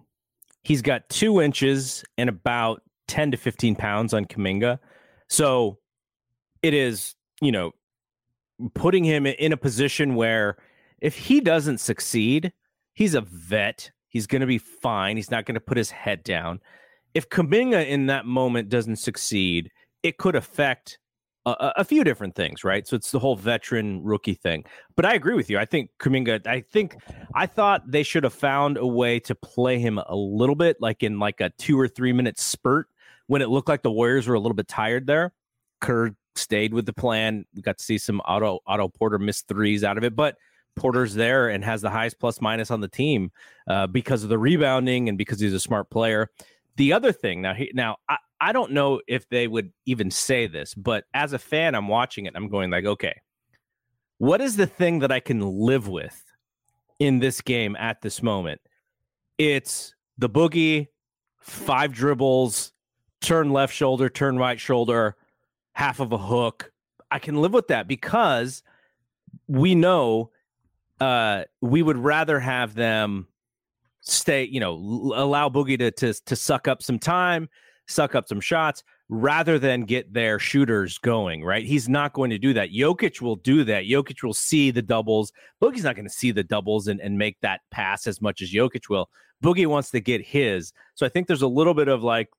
[0.64, 4.80] he's got two inches and about 10 to 15 pounds on Kuminga.
[5.28, 5.78] So
[6.62, 7.72] it is, you know,
[8.74, 10.58] putting him in a position where
[11.00, 12.52] if he doesn't succeed,
[12.94, 13.92] he's a vet.
[14.08, 15.16] He's going to be fine.
[15.16, 16.60] He's not going to put his head down.
[17.14, 19.72] If Kuminga in that moment doesn't succeed,
[20.04, 21.00] it could affect
[21.46, 22.88] a, a, few different things, right?
[22.88, 24.66] So it's the whole veteran rookie thing.
[24.96, 25.58] But I agree with you.
[25.58, 26.46] I think Kuminga.
[26.46, 26.96] I think
[27.34, 31.04] I thought they should have found a way to play him a little bit, like
[31.04, 32.88] in like a two or three minute spurt
[33.28, 35.34] when it looked like the Warriors were a little bit tired there.
[35.82, 37.46] Kerr stayed with the plan.
[37.56, 40.36] We got to see some Otto Otto Porter miss threes out of it, but
[40.76, 43.32] Porter's there and has the highest plus minus on the team
[43.68, 46.30] uh, because of the rebounding and because he's a smart player.
[46.80, 50.48] The other thing now, he, now I, I don't know if they would even say
[50.48, 52.32] this, but as a fan, I'm watching it.
[52.38, 53.20] I'm going like, okay,
[54.18, 56.24] what is the thing that I can live with
[56.98, 58.62] in this game at this moment?
[59.38, 60.88] It's the boogie,
[61.42, 62.72] five dribbles,
[63.20, 65.18] turn left shoulder, turn right shoulder,
[65.74, 66.72] half of a hook.
[67.12, 68.64] I can live with that because
[69.50, 70.32] we know
[71.02, 73.28] uh, we would rather have them
[74.10, 74.74] stay, you know,
[75.16, 77.50] allow Boogie to, to to suck up some time,
[77.88, 81.44] suck up some shots, rather than get their shooters going.
[81.44, 81.66] Right?
[81.66, 82.70] He's not going to do that.
[82.72, 83.86] Jokic will do that.
[83.86, 85.32] Jokic will see the doubles.
[85.62, 88.52] Boogie's not going to see the doubles and, and make that pass as much as
[88.52, 89.10] Jokic will.
[89.44, 90.74] Boogie wants to get his.
[90.96, 92.30] So I think there's a little bit of like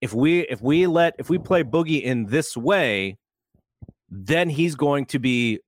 [0.00, 3.16] if we if we let if we play Boogie in this way,
[4.10, 5.60] then he's going to be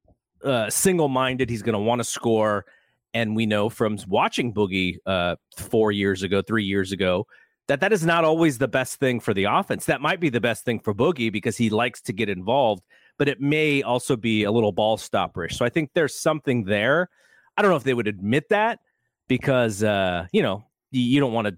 [0.44, 1.50] uh, single minded.
[1.50, 2.64] He's going to want to score,
[3.14, 7.26] and we know from watching Boogie uh, four years ago, three years ago,
[7.68, 9.86] that that is not always the best thing for the offense.
[9.86, 12.82] That might be the best thing for Boogie because he likes to get involved,
[13.18, 15.52] but it may also be a little ball stopperish.
[15.52, 17.08] So I think there's something there.
[17.56, 18.80] I don't know if they would admit that
[19.28, 21.56] because uh, you know you don't want to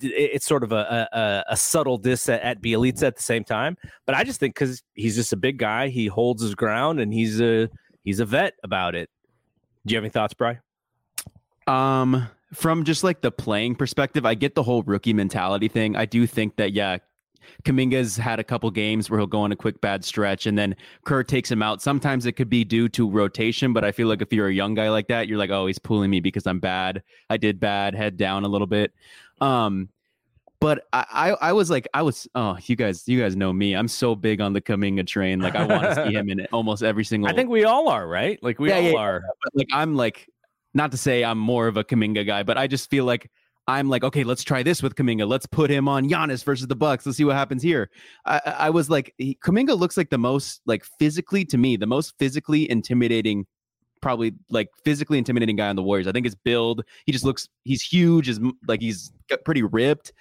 [0.00, 3.76] it's sort of a, a, a subtle diss at, at Bjelica at the same time.
[4.06, 7.12] But I just think because he's just a big guy, he holds his ground, and
[7.12, 7.68] he's a
[8.04, 9.08] he's a vet about it.
[9.86, 10.58] Do you have any thoughts, Bry?
[11.68, 15.96] Um, from just like the playing perspective, I get the whole rookie mentality thing.
[15.96, 16.98] I do think that yeah,
[17.64, 20.74] Kuminga's had a couple games where he'll go on a quick bad stretch and then
[21.04, 21.82] Kerr takes him out.
[21.82, 24.74] Sometimes it could be due to rotation, but I feel like if you're a young
[24.74, 27.02] guy like that, you're like, oh, he's pulling me because I'm bad.
[27.28, 28.92] I did bad, head down a little bit.
[29.40, 29.90] Um,
[30.60, 33.74] but I, I, I was like, I was, oh, you guys, you guys know me.
[33.74, 35.40] I'm so big on the Kuminga train.
[35.40, 37.30] Like, I want to see him in almost every single.
[37.30, 38.42] I think we all are, right?
[38.42, 39.22] Like, we yeah, all yeah, are.
[39.44, 40.28] But like, I'm like,
[40.74, 43.30] not to say I'm more of a Kuminga guy, but I just feel like
[43.66, 45.28] I'm like, okay, let's try this with Kuminga.
[45.28, 47.04] Let's put him on Giannis versus the Bucks.
[47.04, 47.90] Let's see what happens here.
[48.24, 51.86] I, I was like, he, Kuminga looks like the most, like physically to me, the
[51.86, 53.46] most physically intimidating
[54.00, 56.06] probably like physically intimidating guy on the Warriors.
[56.06, 59.12] I think his build, he just looks he's huge, is like he's
[59.44, 60.12] pretty ripped.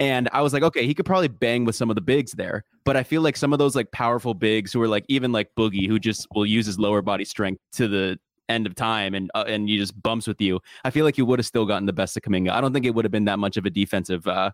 [0.00, 2.64] And I was like, okay, he could probably bang with some of the bigs there.
[2.84, 5.50] But I feel like some of those like powerful bigs who are like even like
[5.56, 9.30] Boogie, who just will use his lower body strength to the end of time and
[9.34, 10.60] uh, and you just bumps with you.
[10.84, 12.50] I feel like you would have still gotten the best of Kuminga.
[12.50, 14.50] I don't think it would have been that much of a defensive uh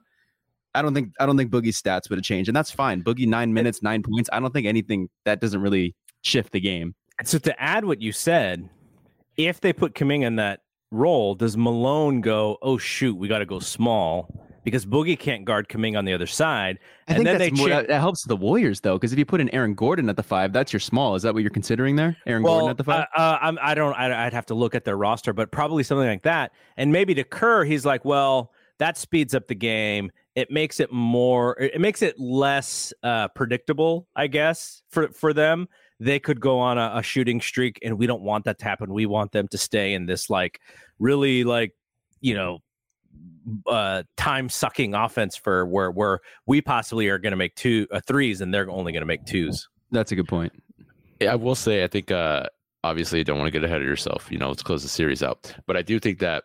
[0.75, 3.03] I don't think I don't think Boogie's stats would have changed, and that's fine.
[3.03, 4.31] Boogie nine minutes, nine points.
[4.33, 6.95] I don't think anything that doesn't really shift the game.
[7.25, 8.69] So to add what you said,
[9.37, 13.47] if they put Kuminga in that role, does Malone go, oh shoot, we got to
[13.47, 14.29] go small
[14.65, 16.79] because Boogie can't guard Kuminga on the other side?
[17.09, 19.41] I and think that's more, that, that helps the Warriors though, because if you put
[19.41, 21.15] in Aaron Gordon at the five, that's your small.
[21.15, 23.07] Is that what you're considering there, Aaron well, Gordon at the five?
[23.17, 23.95] Uh, uh, I'm, I don't.
[23.95, 26.53] I, I'd have to look at their roster, but probably something like that.
[26.77, 30.91] And maybe to Kerr, he's like, well, that speeds up the game it makes it
[30.93, 35.69] more it makes it less uh, predictable i guess for for them
[36.01, 38.93] they could go on a, a shooting streak and we don't want that to happen
[38.93, 40.61] we want them to stay in this like
[40.99, 41.73] really like
[42.21, 42.59] you know
[43.67, 48.01] uh time sucking offense for where where we possibly are going to make two uh,
[48.07, 49.69] threes and they're only going to make twos.
[49.91, 50.53] That's a good point.
[51.21, 52.45] Yeah, i will say i think uh
[52.85, 55.23] obviously you don't want to get ahead of yourself you know let's close the series
[55.23, 55.55] out.
[55.67, 56.45] But i do think that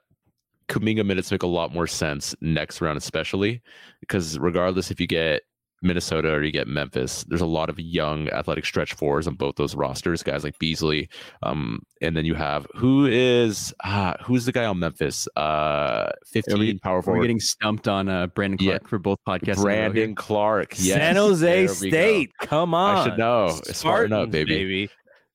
[0.67, 3.61] Kuminga minutes make a lot more sense next round, especially
[4.01, 5.43] because regardless if you get
[5.81, 9.55] Minnesota or you get Memphis, there's a lot of young athletic stretch fours on both
[9.55, 11.09] those rosters, guys like Beasley.
[11.43, 15.27] Um, and then you have who is ah, who's the guy on Memphis?
[15.35, 17.19] Uh 15 we, power forward.
[17.19, 18.87] We're getting stumped on uh Brandon Clarke yeah.
[18.87, 19.61] for both podcasts.
[19.61, 20.97] Brandon Clarke, Yes.
[20.97, 22.31] San Jose State.
[22.41, 22.95] Come on.
[22.97, 23.47] I should know.
[23.49, 24.55] Spartans, Spartan up, baby.
[24.55, 24.89] baby.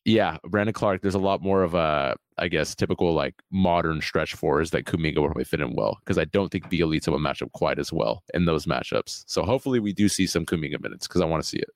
[0.04, 4.34] Yeah, Brandon Clarke, there's a lot more of a I guess, typical like modern stretch
[4.34, 7.42] fours that Kuminga will probably fit in well because I don't think Bjelica will match
[7.42, 9.24] up quite as well in those matchups.
[9.26, 11.70] So hopefully we do see some Kuminga minutes because I want to see it.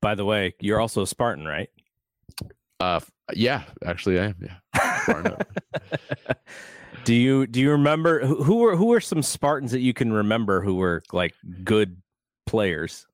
[0.00, 1.68] By the way, you're also a Spartan, right?
[2.78, 3.00] Uh,
[3.34, 4.36] yeah, actually, I am.
[4.40, 5.36] Yeah.
[7.04, 10.12] Do you do you remember who who were who were some Spartans that you can
[10.12, 12.02] remember who were like good
[12.46, 13.06] players?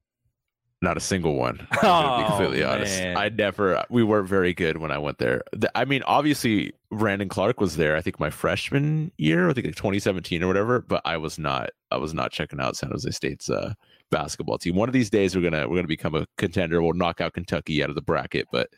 [0.83, 1.67] Not a single one.
[1.71, 2.99] I'm gonna be Oh, completely honest.
[3.01, 3.17] man.
[3.17, 3.85] I never.
[3.89, 5.43] We weren't very good when I went there.
[5.53, 7.97] The- I mean, obviously, Brandon Clarke was there.
[7.97, 10.81] I think my freshman year, I think like 2017 or whatever.
[10.81, 11.71] But I was not.
[11.93, 13.75] I was not checking out San Jose State's uh,
[14.11, 14.75] basketball team.
[14.75, 16.83] One of these days, we're gonna we're gonna become a contender.
[16.83, 18.49] We'll knock out Kentucky out of the bracket.
[18.51, 18.69] But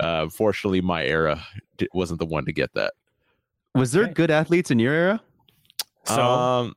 [0.00, 1.38] uh, unfortunately, my era
[1.76, 2.94] di- wasn't the one to get that.
[3.74, 4.14] Was there Okay.
[4.14, 5.20] good athletes in your era?
[6.06, 6.74] So um,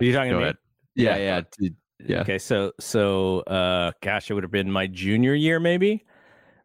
[0.00, 0.42] are you talking go to me?
[0.46, 0.56] ahead.
[0.96, 1.24] Yeah, Yeah.
[1.36, 2.20] yeah, dude, yeah.
[2.20, 6.04] Okay, so so uh gosh, it would have been my junior year maybe.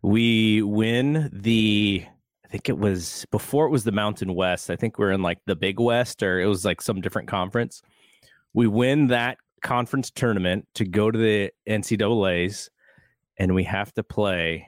[0.01, 2.03] We win the
[2.43, 4.69] I think it was before it was the Mountain West.
[4.69, 7.81] I think we're in like the Big West or it was like some different conference.
[8.53, 12.69] We win that conference tournament to go to the NCAA's
[13.37, 14.67] and we have to play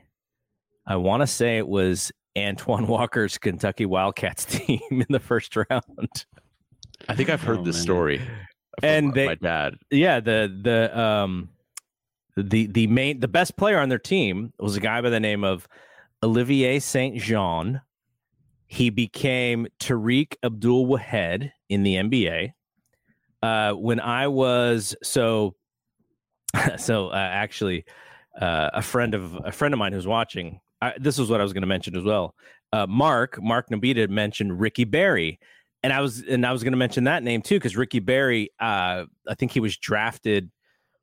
[0.85, 6.25] I want to say it was Antoine Walker's Kentucky Wildcats team in the first round.
[7.09, 7.83] I think I've heard Oh, this man.
[7.83, 8.21] story.
[8.81, 9.75] And they- my dad.
[9.91, 11.49] yeah the the um
[12.35, 15.43] the the main the best player on their team was a guy by the name
[15.43, 15.67] of
[16.23, 17.81] Olivier Saint Jean.
[18.65, 22.53] He became Tariq Abdul Wahad in the NBA.
[23.43, 25.55] Uh, when I was so
[26.77, 27.85] so uh, actually
[28.39, 30.59] uh, a friend of a friend of mine who's watching.
[30.81, 32.35] I, this is what I was going to mention as well.
[32.71, 35.39] Uh, Mark Mark Nabita mentioned Ricky Berry,
[35.83, 38.49] and I was and I was going to mention that name too because Ricky Berry,
[38.59, 40.49] uh, I think he was drafted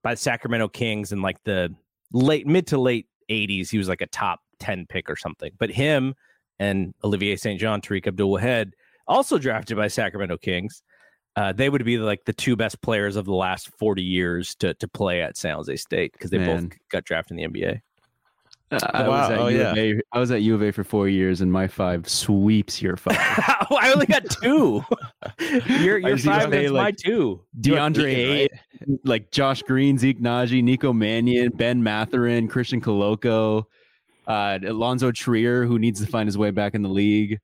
[0.02, 1.74] by the Sacramento Kings in like the
[2.12, 3.70] late mid to late '80s.
[3.70, 5.52] He was like a top ten pick or something.
[5.58, 6.14] But him
[6.58, 7.60] and Olivier St.
[7.60, 8.72] John, Tariq Abdul Wahad,
[9.06, 10.82] also drafted by Sacramento Kings.
[11.36, 14.74] Uh, they would be like the two best players of the last 40 years to
[14.74, 16.68] to play at San Jose State because they Man.
[16.68, 17.80] both got drafted in the NBA.
[18.72, 19.74] I Wow, was at oh, U yeah.
[19.74, 20.00] A.
[20.12, 23.16] I was at U of A for four years, and my five sweeps your five.
[23.18, 24.84] I only got two.
[25.80, 27.40] your your five say, is my two.
[27.60, 33.64] DeAndre Ayton, Ayton, like Josh Green, Zeke Nnaji, Nico Mannion, Ben Mathurin, Christian Koloko,
[34.28, 37.38] uh, Alonzo Trier, who needs to find his way back in the league.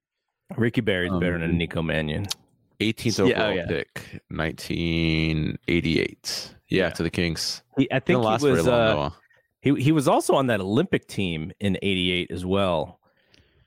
[0.57, 2.27] Ricky Berry's Um, better than Nico Mannion.
[2.79, 3.66] 18th Yeah, oh, overall yeah.
[3.66, 6.55] pick, 1988.
[6.68, 6.91] Yeah, Yeah.
[6.91, 7.62] to the Kings.
[7.79, 9.03] He, I think he was very long uh, though.
[9.03, 9.11] huh?
[9.74, 13.00] He he was also on that Olympic team in '88 as well.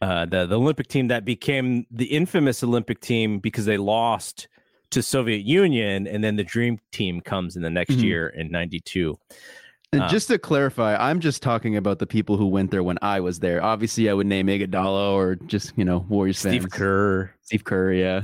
[0.01, 4.47] Uh, the the Olympic team that became the infamous Olympic team because they lost
[4.91, 8.03] to Soviet Union, and then the Dream Team comes in the next Mhm.
[8.03, 9.17] year in '92.
[9.91, 12.97] And Uh, just to clarify, I'm just talking about the people who went there when
[13.01, 13.61] I was there.
[13.63, 16.73] Obviously, I would name Iguodala or just you know Warriors Steve fans.
[16.73, 17.31] Kerr.
[17.41, 18.21] Steve Kerr, yeah,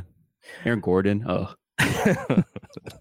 [0.63, 1.25] Aaron Gordon.
[1.27, 1.53] Oh,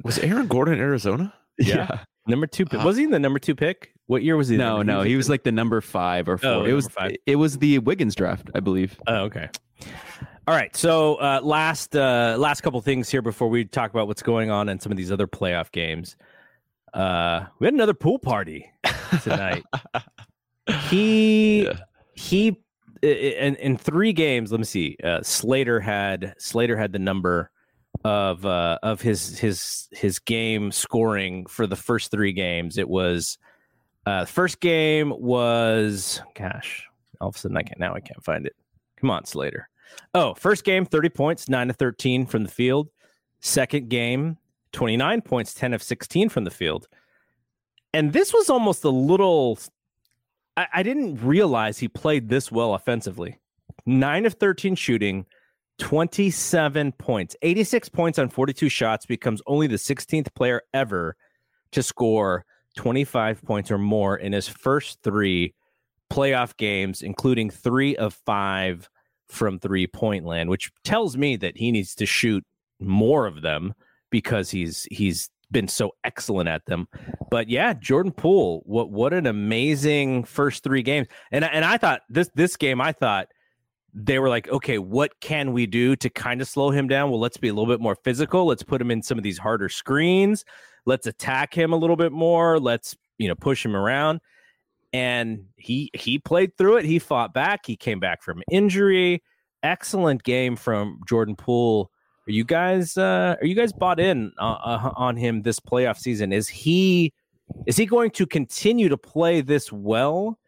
[0.02, 1.32] Was Aaron Gordon Arizona?
[1.58, 2.00] Yeah.
[2.26, 2.82] number two pick.
[2.82, 3.93] Was he the number two pick?
[4.06, 4.56] What year was he?
[4.56, 6.50] no, no, he was like the number five or four.
[6.50, 7.16] Oh, it was five.
[7.26, 8.98] it was the Wiggins draft, I believe.
[9.06, 9.48] Oh, okay.
[10.46, 10.74] All right.
[10.76, 14.68] So uh, last uh, last couple things here before we talk about what's going on
[14.68, 16.16] in some of these other playoff games.
[16.92, 18.70] Uh, we had another pool party
[19.22, 19.64] tonight.
[20.90, 21.72] he Yeah.
[22.14, 22.60] he
[23.02, 24.50] in in three games.
[24.50, 24.96] Let me see.
[25.02, 27.50] Uh, Slater had Slater had the number
[28.04, 32.76] of uh, of his his his game scoring for the first three games.
[32.78, 33.38] It was
[34.06, 36.86] uh, first game was gosh.
[37.20, 37.94] All of a sudden, I can't now.
[37.94, 38.54] I can't find it.
[39.00, 39.68] Come on, Slater.
[40.12, 42.88] Oh, first game, 30 points, 9 to 13 from the field.
[43.40, 44.38] Second game,
[44.72, 46.88] 29 points, 10 of 16 from the field.
[47.92, 49.58] And this was almost a little.
[50.56, 53.38] I, I didn't realize he played this well offensively.
[53.86, 55.26] 9 of 13 shooting,
[55.78, 61.16] 27 points, 86 points on 42 shots, becomes only the 16th player ever
[61.72, 62.44] to score
[62.76, 65.54] 25 points or more in his first three
[66.10, 68.88] playoff games, including three of five
[69.28, 72.44] from three point land, which tells me that he needs to shoot
[72.80, 73.74] more of them
[74.10, 76.86] because he's he's been so excellent at them.
[77.30, 81.08] But yeah, Jordan Poole, what what an amazing first three games.
[81.32, 83.28] And and I thought this this game, I thought
[83.94, 87.10] they were like, okay, what can we do to kind of slow him down?
[87.10, 88.46] Well, let's be a little bit more physical.
[88.46, 90.44] Let's put him in some of these harder screens.
[90.86, 92.58] Let's attack him a little bit more.
[92.58, 94.20] Let's you know push him around
[94.94, 96.84] and he he played through it.
[96.84, 97.66] He fought back.
[97.66, 99.22] He came back from injury.
[99.64, 101.90] Excellent game from Jordan Poole.
[102.28, 105.98] Are you guys uh, are you guys bought in uh, uh, on him this playoff
[105.98, 106.32] season?
[106.32, 107.12] Is he
[107.66, 110.38] is he going to continue to play this well?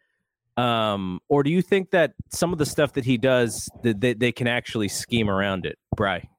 [0.55, 4.13] Um, or do you think that some of the stuff that he does that they,
[4.13, 5.77] they can actually scheme around it?
[5.95, 6.29] Bry.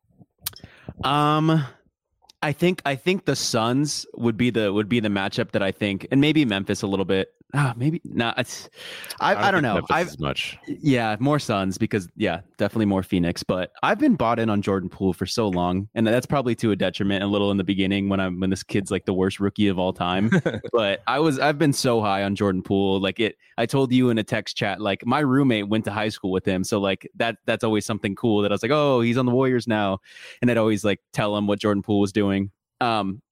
[1.04, 1.62] Um,
[2.42, 5.72] I think I think the Suns would be the would be the matchup that I
[5.72, 7.34] think, and maybe Memphis a little bit.
[7.54, 8.38] Ah, maybe not.
[8.38, 8.68] It's,
[9.20, 9.86] I, I, don't, think know.
[9.94, 10.58] I've as much.
[10.66, 13.42] yeah, more Suns because yeah, definitely more Phoenix.
[13.42, 16.72] But I've been bought in on Jordan Poole for so long, and that's probably to
[16.72, 19.40] a detriment a little in the beginning when I'm when this kid's like the worst
[19.40, 20.30] rookie of all time.
[20.72, 23.00] but I was I've been so high on Jordan Poole.
[23.00, 24.80] Like it, I told you in a text chat.
[24.80, 28.14] Like my roommate went to high school with him, so like that that's always something
[28.14, 29.98] cool that I was like, oh, he's on the Warriors now,
[30.42, 32.50] and I'd always like tell him what Jordan Poole was doing.
[32.80, 33.22] Um,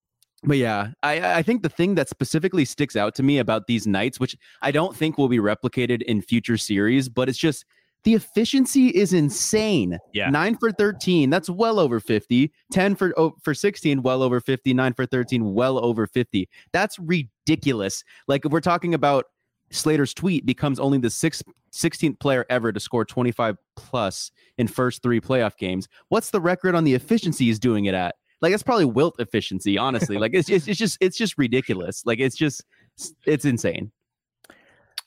[0.43, 3.87] but yeah, I, I think the thing that specifically sticks out to me about these
[3.87, 7.65] nights, which I don't think will be replicated in future series, but it's just
[8.05, 9.99] the efficiency is insane.
[10.13, 10.31] Yeah.
[10.31, 12.53] Nine for 13, that's well over 50.
[12.71, 14.73] 10 for oh, for 16, well over 50.
[14.75, 16.49] Nine for 13, well over 50.
[16.73, 18.05] That's ridiculous.
[18.29, 19.25] Like if we're talking about
[19.73, 25.03] Slater's tweet becomes only the sixth, 16th player ever to score 25 plus in first
[25.03, 25.89] three playoff games.
[26.09, 28.15] What's the record on the efficiency he's doing it at?
[28.43, 30.19] Like it's probably Wilt efficiency, honestly.
[30.19, 32.05] like it's just it's just it's just ridiculous.
[32.05, 32.65] Like it's just
[33.25, 33.91] it's insane.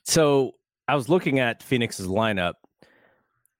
[0.03, 0.53] So
[0.87, 2.53] I was looking at Phoenix's lineup.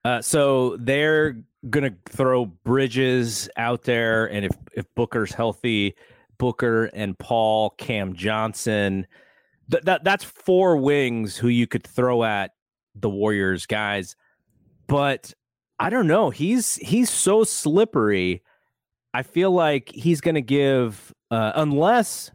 [0.04, 1.38] Uh, so they're
[1.70, 5.96] gonna throw Bridges out there, and if if Booker's healthy,
[6.38, 9.06] Booker and Paul, Cam Johnson,
[9.70, 12.52] th- that that's four wings who you could throw at
[12.96, 14.16] the Warriors guys.
[14.88, 15.34] But
[15.80, 16.30] I don't know.
[16.30, 18.42] He's he's so slippery.
[19.14, 22.32] I feel like he's gonna give uh, unless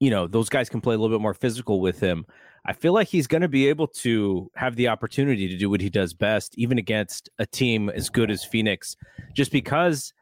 [0.00, 2.26] you know those guys can play a little bit more physical with him.
[2.64, 5.80] I feel like he's going to be able to have the opportunity to do what
[5.80, 8.96] he does best, even against a team as good as Phoenix,
[9.34, 10.12] just because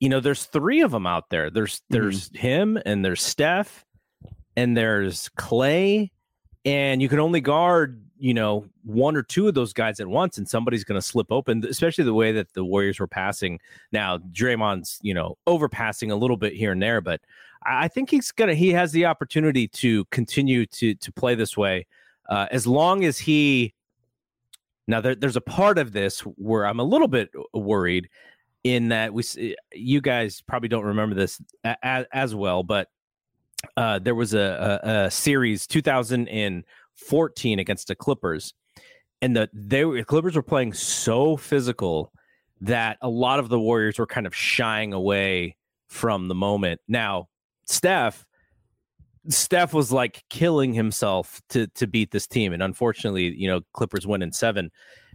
[0.00, 1.50] you know there's three of them out there.
[1.50, 3.84] There's there's him and there's Steph
[4.56, 6.10] and there's Clay,
[6.64, 10.38] and you can only guard you know one or two of those guys at once,
[10.38, 11.64] and somebody's going to slip open.
[11.68, 13.60] Especially the way that the Warriors were passing.
[13.92, 17.20] Now Draymond's you know overpassing a little bit here and there, but
[17.64, 21.86] I think he's gonna he has the opportunity to continue to to play this way
[22.28, 23.74] uh, as long as he.
[24.86, 28.10] Now there, there's a part of this where I'm a little bit worried
[28.64, 29.38] in that we s-
[29.72, 31.40] you guys probably don't remember this
[31.82, 32.88] as, as well, but
[33.76, 35.66] uh, there was a, a, a series
[36.98, 38.54] 2014 against the Clippers,
[39.20, 42.12] and the they were, Clippers were playing so physical
[42.60, 45.56] that a lot of the Warriors were kind of shying away
[45.88, 46.80] from the moment.
[46.88, 47.28] Now
[47.66, 48.24] Steph,
[49.28, 54.06] Steph was like killing himself to to beat this team, and unfortunately, you know, Clippers
[54.06, 54.70] win in seven.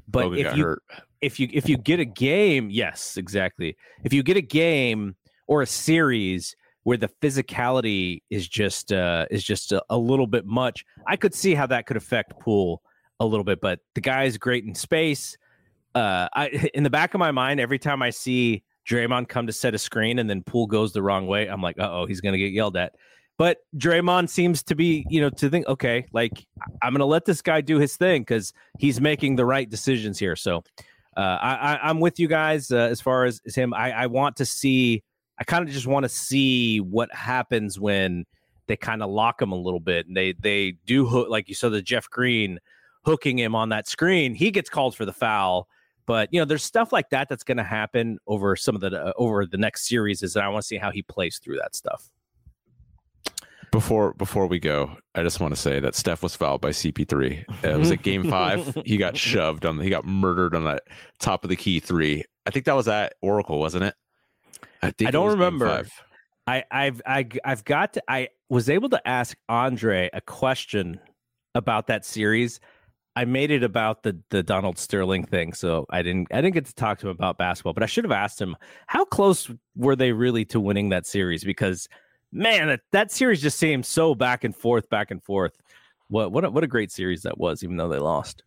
[0.07, 0.83] But Bogut if you hurt.
[1.21, 3.77] if you if you get a game, yes, exactly.
[4.03, 5.15] If you get a game
[5.47, 6.55] or a series
[6.89, 11.35] where the physicality is just uh is just a, a little bit much, I could
[11.35, 12.81] see how that could affect Poole
[13.19, 13.61] a little bit.
[13.61, 15.37] But the guy's great in space.
[15.93, 19.53] Uh, I in the back of my mind, every time I see Draymond come to
[19.53, 22.39] set a screen and then Poole goes the wrong way, I'm like, oh, he's gonna
[22.39, 22.95] get yelled at.
[23.37, 26.43] But Draymond seems to be, you know, to think, okay, like
[26.81, 30.35] I'm gonna let this guy do his thing because he's making the right decisions here.
[30.35, 30.63] So
[31.15, 33.75] uh, I, I, I'm with you guys uh, as far as, as him.
[33.75, 35.03] I, I want to see.
[35.39, 38.25] I kind of just want to see what happens when
[38.67, 41.55] they kind of lock him a little bit and they they do hook like you
[41.55, 42.59] saw the Jeff Green
[43.05, 44.35] hooking him on that screen.
[44.35, 45.67] He gets called for the foul,
[46.05, 49.07] but you know there's stuff like that that's going to happen over some of the
[49.07, 50.21] uh, over the next series.
[50.23, 52.11] Is and I want to see how he plays through that stuff.
[53.71, 57.63] Before before we go, I just want to say that Steph was fouled by CP3.
[57.63, 58.77] It was at Game Five.
[58.85, 59.79] He got shoved on.
[59.79, 60.83] He got murdered on that
[61.19, 62.23] top of the key three.
[62.45, 63.95] I think that was at Oracle, wasn't it?
[64.81, 65.67] I think I don't remember.
[65.67, 65.91] five.
[66.47, 68.03] I, I've I, I've got to.
[68.07, 70.99] I was able to ask Andre a question
[71.53, 72.59] about that series.
[73.15, 76.65] I made it about the the Donald Sterling thing, so I didn't I didn't get
[76.65, 77.73] to talk to him about basketball.
[77.73, 78.55] But I should have asked him
[78.87, 81.43] how close were they really to winning that series?
[81.43, 81.87] Because
[82.31, 85.53] man, that, that series just seemed so back and forth, back and forth.
[86.07, 88.43] What what a, what a great series that was, even though they lost.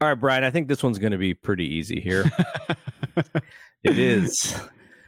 [0.00, 2.30] All right, Brian, I think this one's going to be pretty easy here.
[3.82, 4.60] it is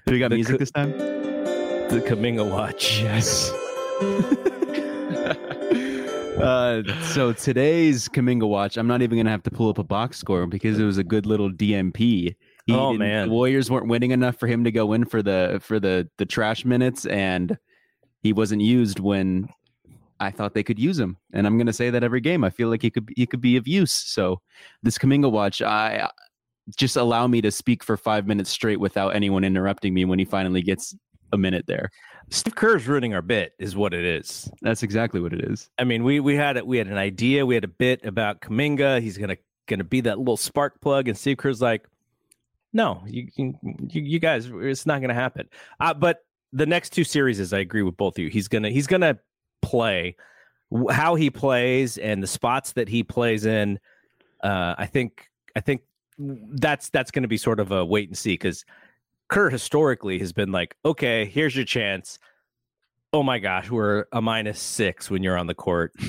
[0.08, 0.96] Do we got The music this time?
[0.96, 3.02] the Kuminga Watch.
[3.02, 3.50] Yes.
[6.40, 6.82] uh,
[7.12, 10.46] so today's Kuminga watch, I'm not even gonna have to pull up a box score
[10.46, 12.34] because it was a good little DMP.
[12.64, 13.28] He Oh, man.
[13.28, 16.24] the Warriors weren't winning enough for him to go in for the for the the
[16.24, 17.58] trash minutes, and
[18.22, 19.50] he wasn't used when
[20.20, 21.18] I thought they could use him.
[21.34, 22.44] And I'm gonna say that every game.
[22.44, 23.92] I feel like he could he could be of use.
[23.92, 24.40] So
[24.82, 26.08] this Kuminga watch, I
[26.76, 30.24] just allow me to speak for five minutes straight without anyone interrupting me when he
[30.24, 30.94] finally gets
[31.32, 31.90] a minute there.
[32.30, 34.50] Steve Kerr's ruining our bit, is what it is.
[34.60, 35.70] That's exactly what it is.
[35.78, 36.66] I mean, we we had it.
[36.66, 37.46] We had an idea.
[37.46, 39.00] We had a bit about Kuminga.
[39.00, 41.86] He's gonna gonna be that little spark plug, and Steve Kerr's like,
[42.72, 43.54] "No, you you,
[43.90, 45.48] you guys, it's not gonna happen."
[45.80, 48.30] Uh, but the next two series, is I agree with both of you.
[48.30, 49.18] He's gonna he's gonna
[49.62, 50.16] play.
[50.90, 53.78] how he plays and the spots that he plays in,
[54.42, 55.80] uh, I think I think
[56.18, 58.64] that's that's going to be sort of a wait and see because
[59.28, 62.18] Kerr historically has been like, okay, here's your chance.
[63.12, 65.92] Oh my gosh, we're a minus six when you're on the court.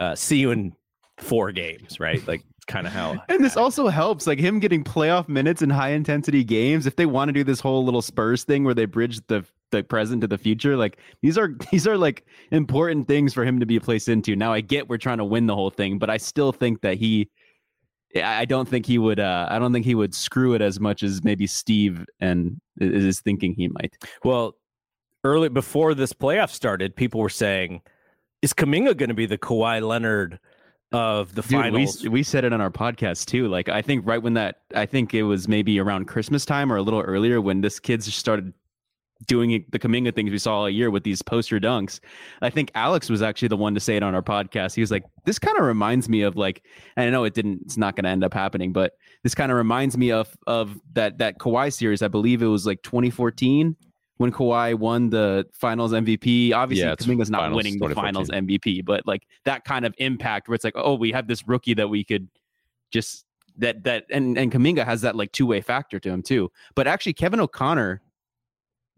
[0.00, 0.74] Uh, see you in
[1.18, 2.26] four games, right?
[2.26, 3.22] Like kind of how.
[3.28, 6.86] And this also helps, like him getting playoff minutes in high intensity games.
[6.86, 9.84] If they want to do this whole little Spurs thing where they bridge the the
[9.84, 13.66] present to the future, like these are these are like important things for him to
[13.66, 14.34] be placed into.
[14.34, 16.96] Now I get we're trying to win the whole thing, but I still think that
[16.96, 17.30] he
[18.16, 21.02] I don't think he would uh I don't think he would screw it as much
[21.02, 23.96] as maybe Steve and is thinking he might.
[24.24, 24.56] Well,
[25.24, 27.82] early before this playoff started, people were saying,
[28.42, 30.38] "Is Kuminga going to be the Kawhi Leonard
[30.92, 33.48] of the Dude, finals?" we, we said it on our podcast too.
[33.48, 36.76] Like I think right when that I think it was maybe around Christmas time or
[36.76, 38.52] a little earlier when this kids started
[39.26, 42.00] doing the Kuminga things we saw all year with these poster dunks.
[42.42, 44.74] I think Alex was actually the one to say it on our podcast.
[44.74, 46.62] He was like, "This kind of reminds me of like,
[46.96, 47.62] and I know it didn't.
[47.64, 48.92] It's not going to end up happening, but
[49.22, 52.02] this kind of reminds me of of that that Kawhi series.
[52.02, 53.76] I believe it was like 2014
[54.18, 56.52] when Kawhi won the Finals MVP.
[56.52, 60.48] Obviously, Yeah, Kuminga's not Finals winning the Finals MVP, but like that kind of impact
[60.48, 62.28] where it's like, oh, we have this rookie that we could
[62.90, 63.24] just
[63.58, 66.50] that that and and Kuminga has that like two way factor to him too.
[66.74, 68.00] But actually, Kevin O'Connor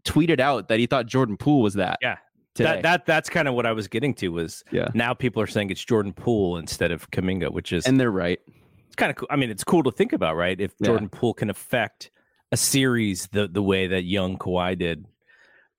[0.07, 1.99] tweeted out that he thought Jordan Poole was that.
[2.01, 2.17] Yeah.
[2.55, 2.73] today.
[2.73, 5.47] that that that's kind of what I was getting to was yeah, now people are
[5.47, 8.39] saying it's Jordan Poole instead of Kuminga, which is and they're right.
[8.87, 9.27] it's kind of cool.
[9.29, 10.59] I mean, it's cool to think about, right?
[10.59, 10.87] If Yeah.
[10.87, 12.11] Jordan Poole can affect
[12.51, 15.05] a series the the way that young Kawhi did.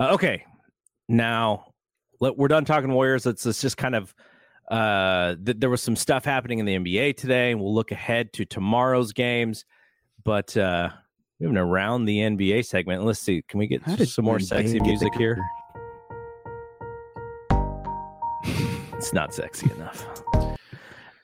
[0.01, 0.45] Uh, okay,
[1.09, 1.73] now
[2.21, 3.27] let, we're done talking Warriors.
[3.27, 4.15] Let's let's just kind of.
[4.71, 8.35] Uh, th- there was some stuff happening in the NBA today, and we'll look ahead
[8.35, 9.65] to tomorrow's games.
[10.25, 10.91] But uh,
[11.39, 13.05] we have an around the NBA segment.
[13.05, 13.43] Let's see.
[13.43, 15.39] Can we get some more sexy the music here?
[18.95, 20.05] It's not sexy enough.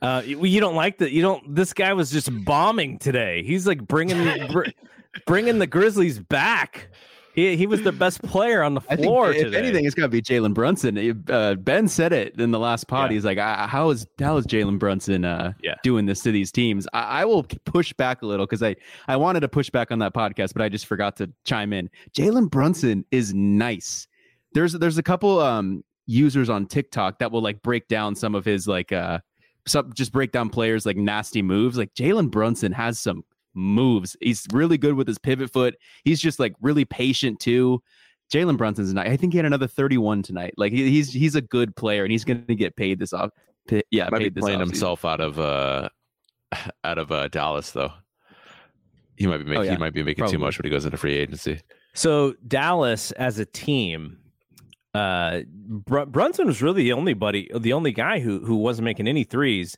[0.01, 1.11] Uh, you, you don't like that?
[1.11, 1.55] You don't.
[1.55, 3.43] This guy was just bombing today.
[3.43, 4.67] He's like bringing br-
[5.27, 6.89] bringing the Grizzlies back.
[7.35, 9.59] He he was the best player on the I think floor if today.
[9.59, 11.23] anything, it's got to be Jalen Brunson.
[11.29, 13.11] Uh, ben said it in the last pod.
[13.11, 13.15] Yeah.
[13.15, 15.75] He's like, "Ah, "How is how is Jalen Brunson uh, Yeah.
[15.83, 18.77] doing this to these teams?" I, I will push back a little because I
[19.09, 21.91] I wanted to push back on that podcast, but I just forgot to chime in.
[22.17, 24.07] Jalen Brunson is nice.
[24.53, 28.45] There's there's a couple um users on TikTok that will like break down some of
[28.45, 29.19] his like uh
[29.67, 31.77] some just break down players like nasty moves.
[31.77, 33.25] Like Jalen Brunson has some
[33.55, 34.17] moves.
[34.21, 35.77] He's really good with his pivot foot.
[36.05, 37.83] He's just like really patient too.
[38.33, 39.09] Jalen Brunson's night.
[39.09, 40.55] I think he had another 31 tonight.
[40.57, 43.31] Like he, he's he's a good player and he's going to get paid this off.
[43.69, 44.67] pa- Yeah, Might be paid this playing offseason.
[44.71, 45.89] himself out of uh
[46.85, 47.93] out of uh Dallas though.
[49.17, 49.73] He might be making Oh, yeah.
[49.73, 50.37] he might be making Probably.
[50.37, 51.61] too much when he goes into free agency.
[51.95, 54.19] So Dallas as a team,
[54.95, 59.07] uh, Br- Brunson was really the only buddy, the only guy who who wasn't making
[59.07, 59.77] any threes.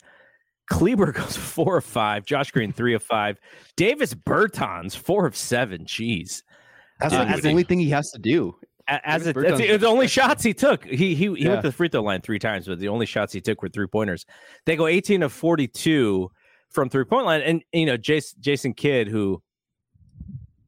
[0.71, 2.25] Kleber goes four of five.
[2.25, 3.39] Josh Green three of five.
[3.77, 5.85] Davis Bertans four of seven.
[5.85, 6.43] Jeez.
[7.01, 8.57] That's Uh, like as the only thing he has to do.
[8.89, 10.85] As Davis it, it's, it's the only shots he took.
[10.85, 11.49] He he he Yeah.
[11.51, 13.69] went to the free throw line three times, but the only shots he took were
[13.69, 14.25] three pointers.
[14.65, 16.31] They go eighteen of forty two
[16.71, 19.43] from three point line, and you know Jason Jason Kidd, who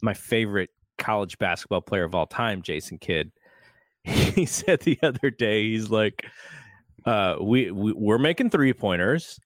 [0.03, 3.31] my favorite college basketball player of all time, Jason Kidd.
[4.05, 6.25] He said the other day, he's like,
[7.05, 9.39] uh, we, we we're making three pointers,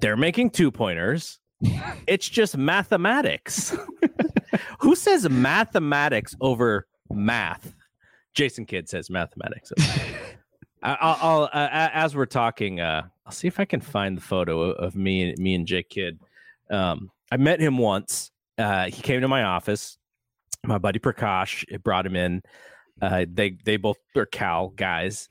[0.00, 1.38] they're making two pointers.
[2.06, 3.76] It's just mathematics.
[4.80, 7.74] Who says mathematics over math?
[8.34, 9.72] Jason Kidd says mathematics.
[10.82, 14.60] I'll, I'll uh, as we're talking, uh, I'll see if I can find the photo
[14.60, 16.18] of, me and me and Jake Kidd.
[16.70, 18.30] Um, I met him once.
[18.58, 19.96] Uh, he came to my office.
[20.64, 22.42] My buddy Prakash it brought him in.
[23.00, 25.28] Uh, they they both are Cal guys,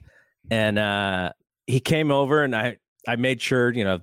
[0.50, 1.32] and uh,
[1.66, 4.00] he came over and I I made sure you know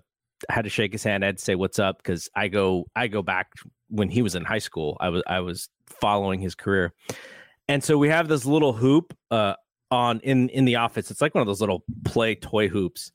[0.48, 1.24] had to shake his hand.
[1.24, 3.52] I had to say what's up because I go I go back
[3.88, 4.96] when he was in high school.
[5.00, 6.92] I was I was following his career,
[7.68, 9.54] and so we have this little hoop uh,
[9.90, 11.10] on in in the office.
[11.10, 13.12] It's like one of those little play toy hoops.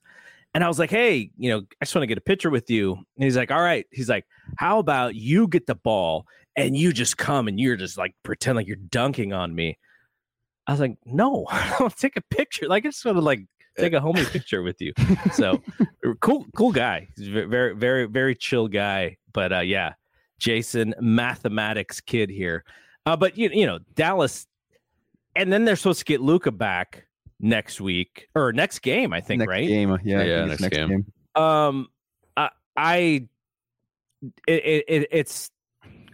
[0.54, 2.70] And I was like, hey, you know, I just want to get a picture with
[2.70, 2.94] you.
[2.94, 3.86] And he's like, all right.
[3.92, 4.26] He's like,
[4.58, 8.56] how about you get the ball and you just come and you're just like pretend
[8.56, 9.78] like you're dunking on me.
[10.66, 12.68] I was like, no, I don't take a picture.
[12.68, 13.46] Like I just want to like
[13.78, 14.94] take a homie picture with you.
[15.34, 15.62] So
[16.20, 17.10] cool, cool guy.
[17.18, 19.18] He's very, very, very chill guy.
[19.34, 19.94] But uh, yeah,
[20.40, 22.64] Jason, mathematics kid here.
[23.06, 24.48] Uh, but you, you know, Dallas,
[25.36, 27.06] and then they're supposed to get Luka back
[27.40, 29.68] next week or next game, I think, next right?
[29.68, 29.98] game.
[30.04, 31.06] Yeah, Yeah, think it's next game.
[31.36, 31.90] Um,
[32.38, 33.28] I, I
[34.48, 35.52] it, it it's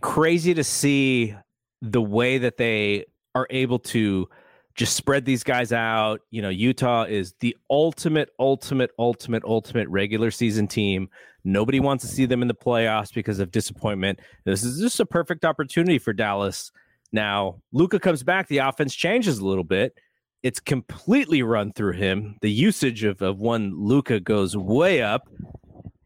[0.01, 1.35] crazy to see
[1.81, 3.05] the way that they
[3.35, 4.27] are able to
[4.75, 6.21] just spread these guys out.
[6.31, 11.09] You know, Utah is the ultimate, ultimate, ultimate, ultimate regular season team.
[11.43, 14.19] Nobody wants to see them in the playoffs because of disappointment.
[14.45, 16.71] This is just a perfect opportunity for Dallas.
[17.11, 19.97] Now, Luka comes back, the offense changes a little bit.
[20.43, 22.37] It's completely run through him.
[22.41, 25.27] The usage of, of one Luka goes way up.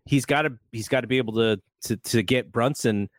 [0.06, 3.10] He's got to he's got to be able to to to get Brunson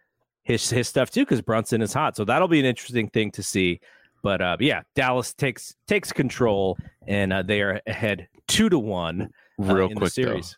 [0.42, 2.16] his his stuff too because Brunson is hot.
[2.16, 3.80] So that'll be an interesting thing to see.
[4.22, 9.30] But uh, yeah, Dallas takes takes control and uh, they are ahead two to one.
[9.60, 10.56] Uh, Real in quick, the series.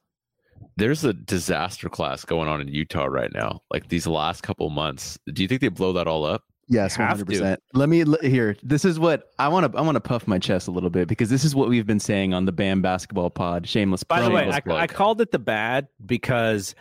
[0.60, 3.60] though, there's a disaster class going on in Utah right now.
[3.70, 6.42] Like these last couple months, do you think they blow that all up?
[6.68, 7.62] Yes, one hundred percent.
[7.72, 8.56] Let me here.
[8.62, 9.78] This is what I want to.
[9.78, 12.00] I want to puff my chest a little bit because this is what we've been
[12.00, 13.66] saying on the Bam Basketball Pod.
[13.66, 14.02] Shameless.
[14.02, 14.60] By the way, I.
[14.74, 16.74] I called it the bad because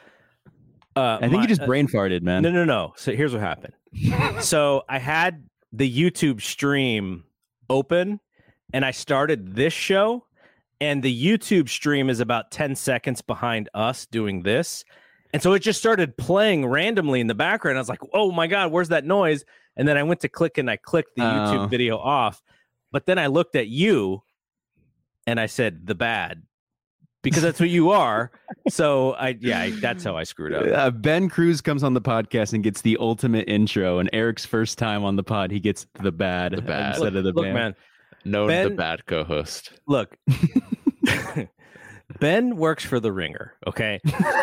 [0.97, 2.43] uh, I think my- you just uh, brain farted, man.
[2.43, 2.93] No, no, no.
[2.97, 3.73] So here's what happened.
[4.41, 7.23] so I had the YouTube stream
[7.69, 8.19] open
[8.73, 10.25] and I started this show,
[10.81, 14.83] and the YouTube stream is about 10 seconds behind us doing this.
[15.33, 17.77] And so it just started playing randomly in the background.
[17.77, 19.45] I was like, oh my God, where's that noise?
[19.75, 21.25] And then I went to click and I clicked the Oh.
[21.25, 22.41] YouTube video off.
[22.91, 24.23] But then I looked at you
[25.25, 26.43] and I said, the bad,
[27.29, 28.31] because that's what you are.
[28.69, 30.65] So I, yeah, I, that's how I screwed up.
[30.65, 34.77] Uh, ben Cruz comes on the podcast and gets the ultimate intro, and Eric's first
[34.77, 36.95] time on the pod, he gets the bad, The bad.
[36.95, 37.53] instead of the Look, Bam.
[37.53, 37.75] man,
[38.25, 39.71] No, the bad co-host.
[39.87, 40.17] look
[42.19, 43.99] ben works for the ringer okay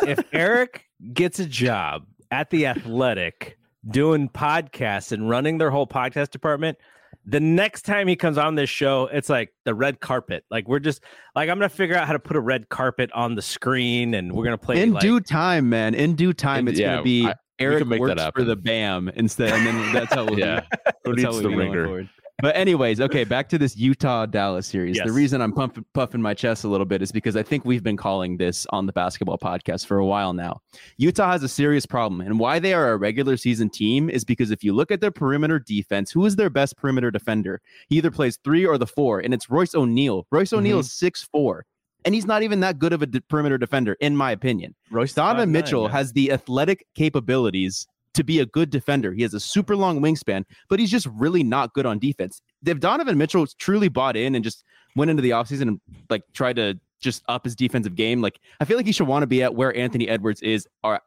[0.06, 3.58] if eric gets a job at the athletic
[3.88, 6.78] doing podcasts and running their whole podcast department
[7.26, 10.78] the next time he comes on this show it's like the red carpet like we're
[10.78, 11.02] just
[11.34, 14.32] like i'm gonna figure out how to put a red carpet on the screen and
[14.32, 15.94] we're gonna play In like, due time, man.
[15.94, 18.42] In due time, In- it's yeah, gonna be I- Eric can make that works for
[18.44, 20.62] the Bam instead, and then that's how we'll Yeah.
[21.04, 22.10] Who That's how needs the go going ringer?
[22.38, 24.96] But anyways, okay, back to this Utah Dallas series.
[24.96, 25.06] Yes.
[25.06, 27.82] The reason I'm pump- puffing my chest a little bit is because I think we've
[27.82, 30.60] been calling this on the basketball podcast for a while now.
[30.96, 34.50] Utah has a serious problem, and why they are a regular season team is because
[34.50, 37.60] if you look at their perimeter defense, who is their best perimeter defender?
[37.88, 40.26] He either plays three or the four, and it's Royce O'Neale.
[40.32, 41.64] Royce O'Neale is six four,
[42.04, 44.74] and he's not even that good of a de- perimeter defender, in my opinion.
[44.90, 45.92] Royce Donovan 5'9", Mitchell man.
[45.92, 49.12] has the athletic capabilities to be a good defender.
[49.12, 52.40] He has a super long wingspan, but he's just really not good on defense.
[52.64, 54.64] If Donovan Mitchell truly bought in and just
[54.96, 58.64] went into the offseason and like tried to just up his defensive game, like I
[58.64, 60.66] feel like he should want to be at where Anthony Edwards is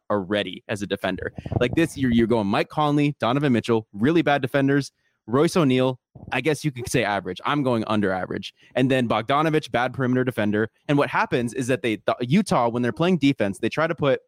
[0.10, 1.34] already as a defender.
[1.60, 4.92] Like this, you're you're going Mike Conley, Donovan Mitchell, really bad defenders.
[5.30, 6.00] Royce O'Neale,
[6.32, 7.42] I guess you could say average.
[7.46, 8.54] I'm going under average.
[8.76, 10.70] And then Bogdanovich, bad perimeter defender.
[10.88, 13.96] And what happens is that they the, Utah, when they're playing defense, they try to
[13.96, 14.22] put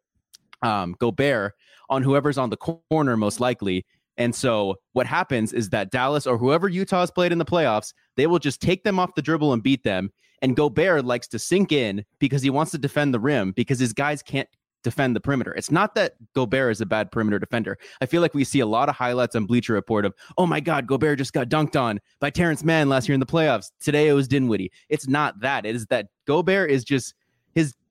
[0.62, 1.54] um, Gobert
[1.90, 3.86] on whoever's on the corner most likely.
[4.18, 7.94] And so what happens is that Dallas or whoever Utah has played in the playoffs,
[8.18, 10.12] they will just take them off the dribble and beat them.
[10.42, 13.94] And Gobert likes to sink in because he wants to defend the rim because his
[13.94, 14.48] guys can't
[14.84, 15.54] defend the perimeter.
[15.54, 17.78] It's not that Gobert is a bad perimeter defender.
[18.02, 20.60] I feel like we see a lot of highlights on Bleacher Report of, oh my
[20.60, 23.72] God, Gobert just got dunked on by Terance Mann last year in the playoffs.
[23.82, 24.72] Today it was Dinwiddie.
[24.88, 25.66] It's not that.
[25.66, 27.14] It is that Gobert is just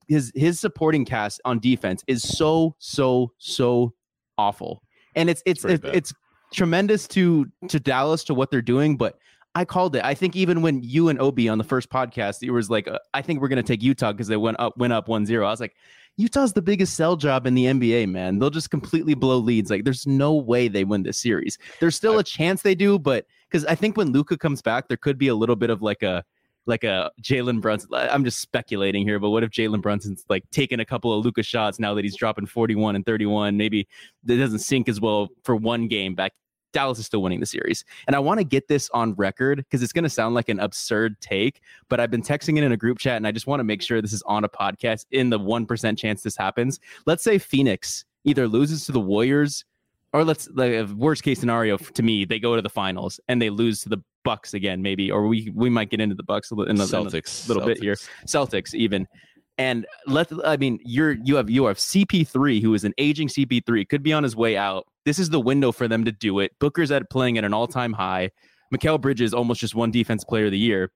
[0.08, 3.94] his his supporting cast on defense is so so so
[4.36, 4.82] awful,
[5.14, 6.14] and it's it's it's, it's
[6.52, 9.18] tremendous to to Dallas to what they're doing, but.
[9.54, 10.04] I called it.
[10.04, 12.98] I think even when you and Obi on the first podcast, it was like, uh,
[13.14, 15.44] I think we're going to take Utah because they went up, went up 1 0.
[15.44, 15.74] I was like,
[16.18, 18.38] Utah's the biggest sell job in the NBA, man.
[18.38, 19.70] They'll just completely blow leads.
[19.70, 21.58] Like, there's no way they win this series.
[21.80, 24.96] There's still a chance they do, but because I think when Luka comes back, there
[24.96, 26.24] could be a little bit of like a
[26.68, 27.88] like a Jalen Brunson.
[27.92, 31.42] I'm just speculating here, but what if Jalen Brunson's like taking a couple of Luka
[31.42, 33.56] shots now that he's dropping 41 and 31?
[33.56, 33.88] Maybe
[34.26, 36.32] it doesn't sink as well for one game back.
[36.72, 37.84] Dallas is still winning the series.
[38.06, 40.60] And I want to get this on record because it's going to sound like an
[40.60, 43.60] absurd take, but I've been texting it in a group chat and I just want
[43.60, 46.78] to make sure this is on a podcast in the 1% chance this happens.
[47.06, 49.64] Let's say Phoenix either loses to the Warriors
[50.12, 53.50] or let's like worst case scenario to me, they go to the finals and they
[53.50, 56.54] lose to the Bucks again, maybe, or we we might get into the Bucks a
[56.54, 57.48] little, in the, in the- Celtics.
[57.48, 57.94] little bit here.
[57.94, 58.50] Celtics.
[58.50, 59.06] Celtics even.
[59.56, 63.88] And let I mean you're you have you have CP3 who is an aging CP3
[63.88, 64.84] could be on his way out.
[65.06, 66.52] This is the window for them to do it.
[66.60, 68.30] Booker's at playing at an all-time high.
[68.74, 70.92] Mikal Bridges almost just won defense player of the year.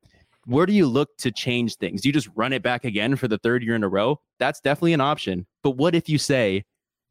[0.47, 2.03] Where do you look to change things?
[2.03, 4.20] Do you just run it back again for the third year in a row?
[4.39, 5.47] That's definitely an option.
[5.64, 6.64] But what if you say,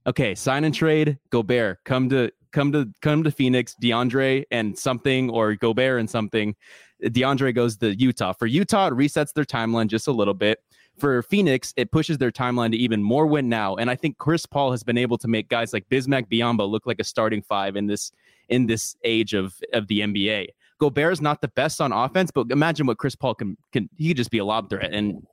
[0.05, 5.29] okay, sign and trade, Gobert, come to come to come to Phoenix, DeAndre and something,
[5.29, 6.55] or Gobert and something.
[7.03, 8.33] DeAndre goes to Utah.
[8.33, 10.59] For Utah, it resets their timeline just a little bit.
[10.99, 13.75] For Phoenix, it pushes their timeline to even more win now.
[13.75, 16.85] And I think Chris Paul has been able to make guys like Bismack Biyombo look
[16.85, 18.11] like a starting five in this
[18.49, 20.49] in this age of of the NBA.
[20.79, 24.09] Gobert is not the best on offense, but imagine what Chris Paul can can he
[24.09, 24.93] could just be a lob threat.
[24.93, 25.25] And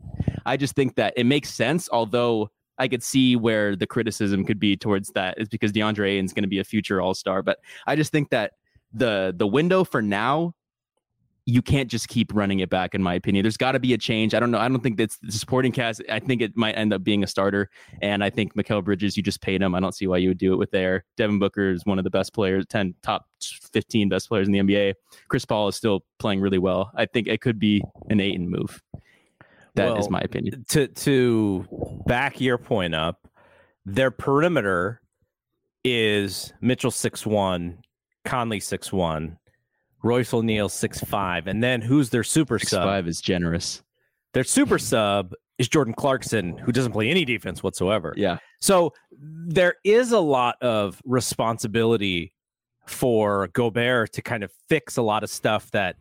[0.46, 4.58] I just think that it makes sense, although I could see where the criticism could
[4.58, 7.42] be towards that is because DeAndre Ayton's going to be a future All Star.
[7.42, 8.52] But I just think that
[8.92, 10.54] the the window for now
[11.44, 13.42] you can't just keep running it back in my opinion.
[13.42, 14.34] There's got to be a change.
[14.34, 16.92] I don't know i don't think that's the supporting cast i think it might end
[16.92, 17.70] up being a starter
[18.02, 19.74] and i think Mikal bridges you just paid him.
[19.74, 22.04] I don't see why you would do it with there devin booker is one of
[22.04, 24.94] the best players 10 top 15 best players in the nba
[25.28, 26.90] chris paul is still playing really well.
[26.94, 28.82] I think it could be an eight Ayton move
[29.78, 33.28] That is Well, my opinion to to back your point up,
[33.86, 35.00] their perimeter
[35.84, 37.78] is Mitchell six one,
[38.24, 39.38] Conley six one,
[40.02, 42.84] Royce O'Neale six five, and then who's their super Six sub?
[42.84, 43.82] five is generous
[44.34, 48.14] Their super sub is Jordan Clarkson, who doesn't play any defense whatsoever.
[48.16, 52.32] yeah So there is a lot of responsibility
[52.86, 55.96] for Gobert to kind of fix a lot of stuff that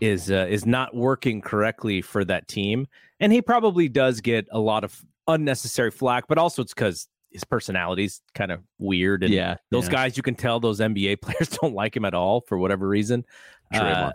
[0.00, 2.86] is uh, is not working correctly for that team,
[3.20, 6.24] and he probably does get a lot of unnecessary flack.
[6.28, 9.92] But also, it's because his personality's kind of weird, and yeah those yeah.
[9.92, 13.24] guys you can tell those NBA players don't like him at all for whatever reason.
[13.72, 14.08] Draymond.
[14.08, 14.12] Uh,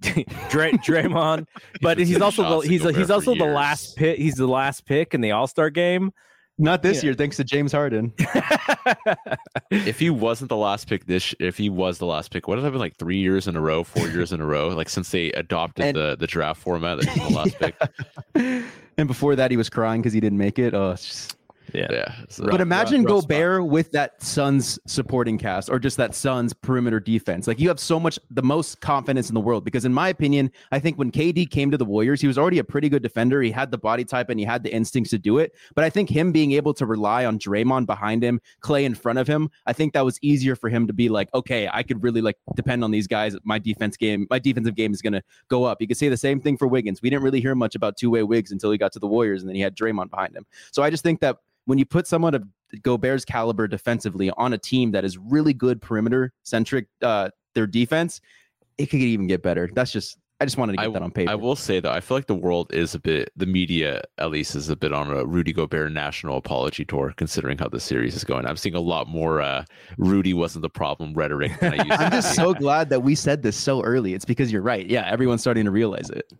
[0.50, 1.46] Dray, Draymond,
[1.82, 4.18] but been he's also the, he's Gobert he's also the last pick.
[4.18, 6.12] He's the last pick in the All Star game.
[6.60, 7.08] Not this Yeah.
[7.08, 8.12] year thanks to james harden.
[9.70, 12.64] If he wasn't the last pick this if he was the last pick what has
[12.64, 15.10] that been like three years in a row four years in a row like since
[15.10, 17.76] they adopted And- the the draft format that he's the last pick?
[18.98, 20.74] And before that he was crying because he didn't make it.
[20.74, 21.36] Oh it's just
[21.74, 21.88] yeah.
[21.90, 23.22] yeah so- But imagine rough.
[23.22, 27.46] Gobert with that Suns supporting cast or just that Suns perimeter defense.
[27.46, 29.64] Like you have so much, the most confidence in the world.
[29.64, 32.58] Because in my opinion, I think when KD came to the Warriors, he was already
[32.58, 33.42] a pretty good defender.
[33.42, 35.52] He had the body type and he had the instincts to do it.
[35.74, 39.18] But I think him being able to rely on Draymond behind him, Clay in front
[39.18, 42.02] of him, I think that was easier for him to be like, okay, I could
[42.02, 43.36] really like depend on these guys.
[43.44, 45.80] My defense game, my defensive game is going to go up.
[45.80, 47.02] You could say the same thing for Wiggins.
[47.02, 49.42] We didn't really hear much about two way Wiggs until he got to the Warriors
[49.42, 50.46] and then he had Draymond behind him.
[50.72, 51.38] So I just think that
[51.70, 52.42] when you put someone of
[52.82, 58.20] Gobert's caliber defensively on a team that is really good perimeter centric, uh, their defense,
[58.76, 59.70] it could even get better.
[59.72, 61.30] That's just I just wanted to get I, that on paper.
[61.30, 64.32] I will say though, I feel like the world is a bit, the media at
[64.32, 68.16] least is a bit on a Rudy Gobert national apology tour, considering how the series
[68.16, 68.46] is going.
[68.46, 69.64] I'm seeing a lot more uh,
[69.96, 73.14] Rudy wasn't the problem rhetoric than I used I'm to just so glad that we
[73.14, 74.14] said this so early.
[74.14, 74.86] It's because you're right.
[74.86, 76.32] Yeah, everyone's starting to realize it.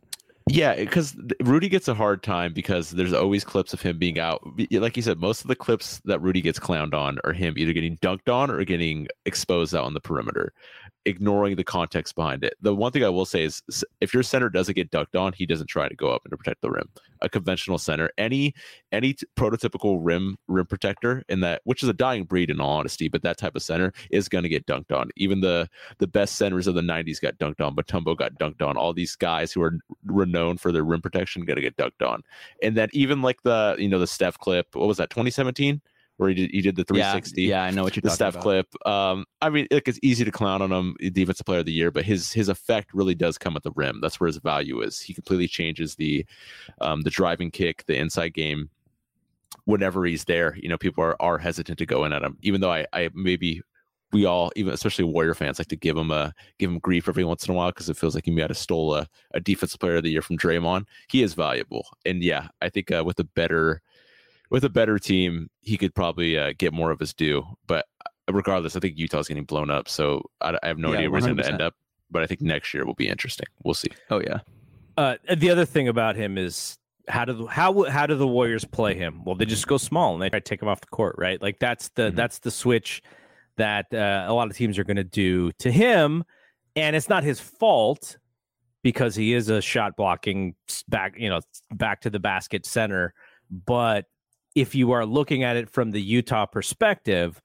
[0.52, 4.42] Yeah, because Rudy gets a hard time because there's always clips of him being out.
[4.72, 7.72] Like you said, most of the clips that Rudy gets clowned on are him either
[7.72, 10.52] getting dunked on or getting exposed out on the perimeter,
[11.06, 12.54] ignoring the context behind it.
[12.60, 13.62] The one thing I will say is
[14.00, 16.36] if your center doesn't get dunked on, he doesn't try to go up and to
[16.36, 16.88] protect the rim.
[17.22, 18.54] A conventional center, any
[18.92, 22.78] any t- prototypical rim rim protector in that, which is a dying breed in all
[22.78, 25.10] honesty, but that type of center is going to get dunked on.
[25.16, 27.74] Even the the best centers of the 90s got dunked on.
[27.76, 28.76] Mutombo got dunked on.
[28.76, 32.22] All these guys who are renowned for their rim protection got to get dunked on.
[32.62, 35.80] And then even like the, you know, the Steph clip, what was that, 2017?
[36.20, 38.34] Where he did, he did the 360 Yeah, yeah, I know what you're the Steph
[38.34, 38.42] about.
[38.42, 38.86] clip.
[38.86, 41.90] Um, I mean, like it's easy to clown on him, defensive player of the year,
[41.90, 44.00] but his his effect really does come at the rim.
[44.02, 45.00] That's where his value is.
[45.00, 46.26] He completely changes the
[46.78, 48.68] um, the driving kick, the inside game.
[49.64, 52.60] Whenever he's there, you know, people are, are hesitant to go in at him, even
[52.60, 53.62] though I, I maybe
[54.12, 57.24] we all, even especially Warrior fans, like to give him a give him grief every
[57.24, 59.80] once in a while because it feels like he might have stole a, a defensive
[59.80, 60.84] player of the year from Draymond.
[61.08, 63.80] He is valuable, and yeah, I think uh, with a better
[64.50, 67.44] with a better team, he could probably uh, get more of his due.
[67.66, 70.98] But uh, regardless, I think Utah's getting blown up, so I, I have no Yeah,
[70.98, 71.74] idea where he's going to end up.
[72.10, 73.46] But I think next year will be interesting.
[73.64, 73.90] We'll see.
[74.10, 74.40] Oh yeah.
[74.96, 76.76] Uh, the other thing about him is
[77.08, 79.24] how do the, how how do the Warriors play him?
[79.24, 81.40] Well, they just go small and they try to take him off the court, right?
[81.40, 82.16] Like that's the Mhm.
[82.16, 83.00] that's the switch
[83.56, 86.24] that uh, a lot of teams are going to do to him,
[86.74, 88.18] and it's not his fault
[88.82, 90.54] because he is a shot blocking
[90.88, 91.40] back, you know,
[91.72, 93.14] back to the basket center.
[93.50, 94.06] But
[94.54, 97.40] if you are looking at it from the Utah perspective,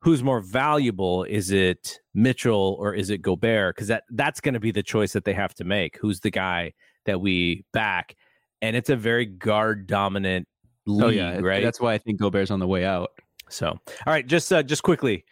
[0.00, 1.24] who's more valuable?
[1.24, 3.74] Is it Mitchell or is it Gobert?
[3.76, 5.96] Because that that's going to be the choice that they have to make.
[5.98, 6.72] Who's the guy
[7.06, 8.16] that we back?
[8.60, 10.46] And it's a very guard dominant
[10.86, 11.38] league, Oh yeah.
[11.38, 11.62] right?
[11.62, 13.10] That's why I think Gobert's on the way out.
[13.48, 15.24] So, all right, just uh, just quickly,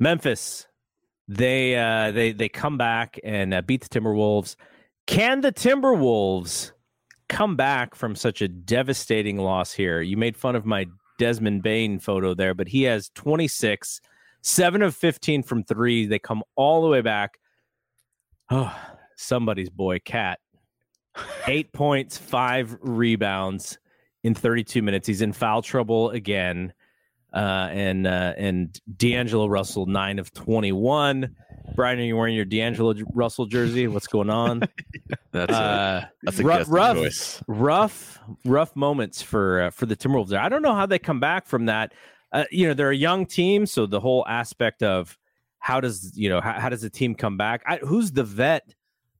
[0.00, 0.66] Memphis,
[1.28, 4.56] they uh, they they come back and uh, beat the Timberwolves.
[5.06, 6.72] Can the Timberwolves
[7.28, 10.00] come back from such a devastating loss here?
[10.00, 10.86] You made fun of my
[11.18, 14.00] Desmond Bane photo there, but he has 26,
[14.42, 16.06] seven of 15 from three.
[16.06, 17.38] They come all the way back.
[18.50, 18.76] Oh,
[19.16, 20.40] somebody's boy, KAT.
[21.46, 23.78] Eight points, five rebounds
[24.22, 25.06] in 32 minutes.
[25.06, 26.72] He's in foul trouble again
[27.34, 31.34] uh, and uh, and D'Angelo Russell nine of twenty one.
[31.74, 33.88] Brian, are you wearing your D'Angelo Russell jersey?
[33.88, 34.62] What's going on?
[35.32, 37.42] That's a, uh, that's a rough, rough, choice.
[37.48, 40.28] rough, rough moments for uh, for the Timberwolves.
[40.28, 41.92] There, I don't know how they come back from that.
[42.30, 45.18] Uh, you know, they're a young team, so the whole aspect of
[45.58, 47.62] how does you know how, how does the team come back?
[47.66, 48.74] I, who's the vet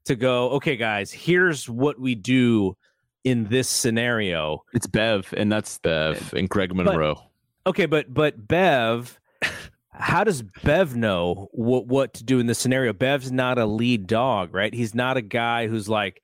[0.04, 0.50] to go?
[0.50, 2.76] Okay, guys, here's what we do
[3.24, 4.62] in this scenario.
[4.72, 7.20] It's Bev, and that's Bev and Greg Monroe.
[7.66, 9.18] Okay, but but Bev,
[9.92, 12.92] how does Bev know what what to do in this scenario?
[12.92, 14.72] Bev's not a lead dog, right?
[14.72, 16.22] He's not a guy who's like,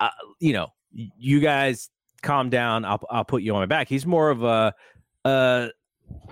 [0.00, 0.10] uh,
[0.40, 1.88] you know, you guys
[2.22, 2.84] calm down.
[2.84, 3.88] I'll I'll put you on my back.
[3.88, 4.74] He's more of a
[5.24, 5.68] uh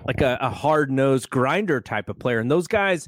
[0.05, 3.07] like a, a hard nosed grinder type of player, and those guys.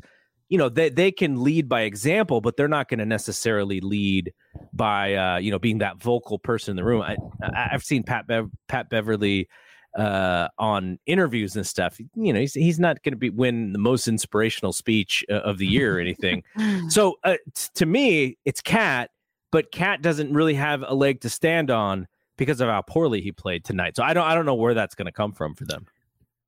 [0.49, 4.33] You know they, they can lead by example, but they're not going to necessarily lead
[4.71, 7.01] by uh, you know being that vocal person in the room.
[7.01, 9.47] I, I've seen Pat Bev, Pat Beverley
[9.95, 11.99] uh, on interviews and stuff.
[12.15, 15.57] You know, he's he's not going to be win the most inspirational speech uh, of
[15.57, 16.43] the year or anything.
[16.89, 19.11] so uh, t- to me, it's KAT,
[19.51, 23.31] but KAT doesn't really have a leg to stand on because of how poorly he
[23.31, 23.95] played tonight.
[23.95, 25.85] So I don't I don't know where that's going to come from for them.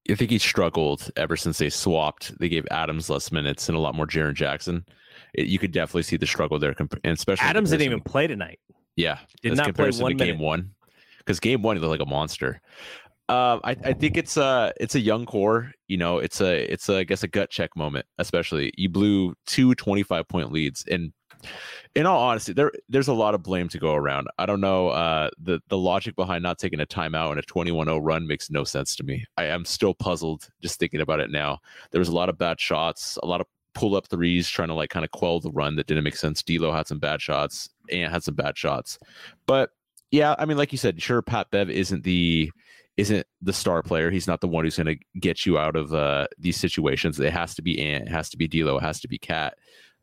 [0.09, 2.37] I think he struggled ever since they swapped.
[2.39, 4.85] They gave Adams less minutes and a lot more Jaren Jackson.
[5.33, 8.27] It, you could definitely see the struggle there, comp- and especially Adams didn't even play
[8.27, 8.59] tonight.
[8.95, 10.45] Yeah, Did not play comparison one to game minute.
[10.45, 10.71] one,
[11.17, 12.61] because game one he looked like a monster.
[13.27, 15.71] Um, I, I think it's a it's a young core.
[15.87, 18.05] You know, it's a it's a, I guess a gut check moment.
[18.19, 21.11] Especially you blew two 25 point leads, and
[21.95, 24.27] in all honesty, there there's a lot of blame to go around.
[24.37, 24.89] I don't know.
[24.89, 28.63] Uh, the the logic behind not taking a timeout and a 21-0 run makes no
[28.63, 29.25] sense to me.
[29.37, 31.59] I am still puzzled just thinking about it now.
[31.91, 34.75] There was a lot of bad shots, a lot of pull up threes trying to
[34.75, 36.43] like kind of quell the run that didn't make sense.
[36.43, 38.99] D'Lo had some bad shots, and had some bad shots,
[39.47, 39.71] but
[40.11, 42.51] yeah, I mean, like you said, sure, Pat Bev isn't the
[42.97, 44.09] isn't the star player.
[44.09, 47.19] He's not the one who's going to get you out of uh, these situations.
[47.19, 49.57] It has to be Ant, it has to be D'Lo, it has to be KAT.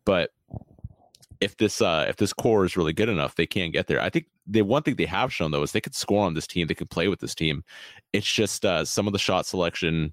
[0.04, 0.30] But
[1.40, 4.00] if this uh, if this core is really good enough, they can get there.
[4.00, 6.46] I think the one thing they have shown though is they could score on this
[6.46, 6.66] team.
[6.66, 7.64] They can play with this team.
[8.12, 10.12] It's just uh, some of the shot selection.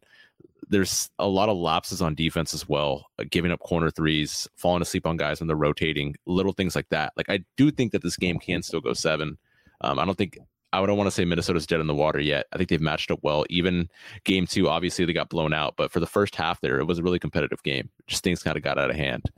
[0.69, 4.82] There's a lot of lapses on defense as well, uh, giving up corner threes, falling
[4.82, 7.13] asleep on guys when they're rotating, little things like that.
[7.15, 9.38] Like I do think that this game can still go seven.
[9.82, 10.38] Um, I don't think
[10.74, 12.45] I don't want to say Minnesota's dead in the water yet.
[12.53, 13.45] I think they've matched up well.
[13.49, 13.89] Even
[14.24, 16.99] game two, obviously they got blown out, but for the first half there, it was
[16.99, 17.89] a really competitive game.
[18.07, 19.30] Just things kind of got out of hand.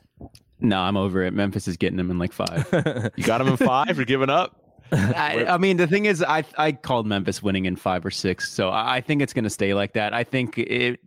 [0.60, 1.34] no, I'm over it.
[1.34, 2.68] Memphis is getting them in like five.
[3.16, 3.96] You got them in five.
[3.98, 4.58] You're giving up.
[4.92, 8.52] I, I mean, the thing is, I I called Memphis winning in five or six,
[8.52, 10.14] so I, I think it's going to stay like that.
[10.14, 11.00] I think it,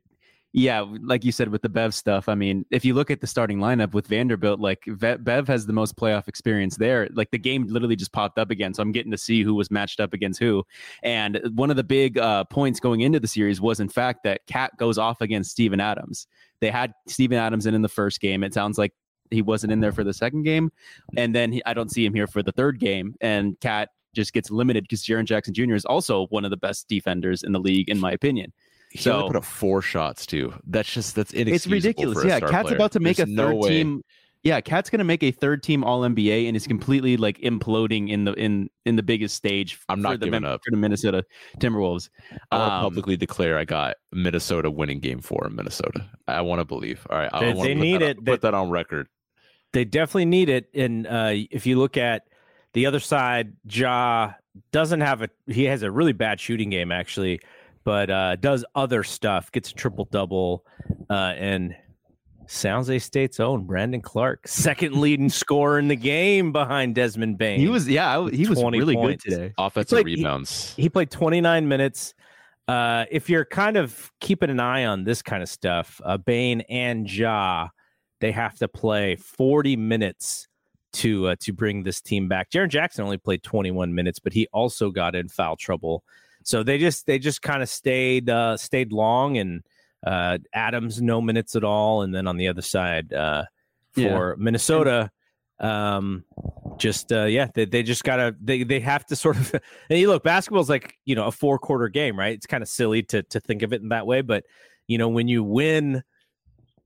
[0.57, 2.29] yeah, like you said with the Bev stuff.
[2.29, 5.73] I mean, if you look at the starting lineup with Vanderbilt, like Bev has the
[5.73, 7.09] most playoff experience there.
[7.13, 9.73] Like the game literally just popped up again, so I'm getting to see who was
[9.73, 10.63] matched up against who.
[11.03, 14.47] And one of the big uh, points going into the series was, in fact, that
[14.47, 16.29] KAT goes off against Steven Adams.
[16.61, 18.45] They had Steven Adams in in the first game.
[18.45, 18.93] It sounds like
[19.33, 20.71] he wasn't in there for the second game,
[21.17, 23.17] and then he, I don't see him here for the third game.
[23.21, 25.75] And KAT just gets limited because Jaren Jackson Jr.
[25.75, 28.53] is also one of the best defenders in the league, in my opinion.
[28.95, 30.55] He So- only put up four shots too.
[30.67, 31.75] That's just that's inexcusable.
[31.77, 32.19] It's ridiculous.
[32.21, 32.75] for a Yeah, KAT's player.
[32.77, 33.69] about to make There's a third way.
[33.69, 34.03] team.
[34.45, 38.11] Yeah, KAT's going to make a third team All NBA and is completely like imploding
[38.11, 39.81] in the in in the biggest stage.
[39.89, 40.61] I'm for not the giving Mem- up.
[40.65, 41.25] for the Minnesota
[41.59, 42.09] Timberwolves.
[42.53, 46.07] I'll Um, publicly declare I got Minnesota winning game four in Minnesota.
[46.29, 47.05] I want to believe.
[47.11, 48.25] All right, I They- wanna they put need that on- it.
[48.25, 49.09] Put that on record.
[49.73, 50.69] they definitely need it.
[50.73, 52.23] And uh, if you look at
[52.75, 54.35] the other side, Ja
[54.71, 57.41] doesn't have a he has a really bad shooting game actually,
[57.85, 60.65] but uh, does other stuff, gets a triple double,
[61.11, 61.75] uh, and
[62.47, 67.61] San Jose State's own Brandon Clarke, second leading scorer in the game behind Desmond Bane.
[67.61, 69.25] He was yeah, he was 20 really points.
[69.25, 69.55] good today.
[69.59, 70.75] Offensive like he- rebounds.
[70.77, 72.15] he played 29 minutes.
[72.67, 76.63] Uh, if you're kind of keeping an eye on this kind of stuff, uh, Bane
[76.63, 77.69] and Ja,
[78.21, 80.49] they have to play 40 minutes
[80.95, 82.51] to uh, to bring this team back.
[82.51, 86.05] Jaren Jackson only played 21 minutes, but he also got in foul trouble.
[86.45, 89.63] So they just they just kind of stayed uh, stayed long, and
[90.07, 93.45] uh, Adams no minutes at all, and then on the other side uh,
[93.93, 95.11] for Minnesota,
[95.59, 96.25] um,
[96.77, 99.55] just uh, yeah, they, they just gotta they they have to sort of
[99.91, 102.35] and you look basketball's like you know a four quarter game, right?
[102.35, 104.45] It's kind of silly to to think of it in that way, but
[104.87, 106.03] you know when you win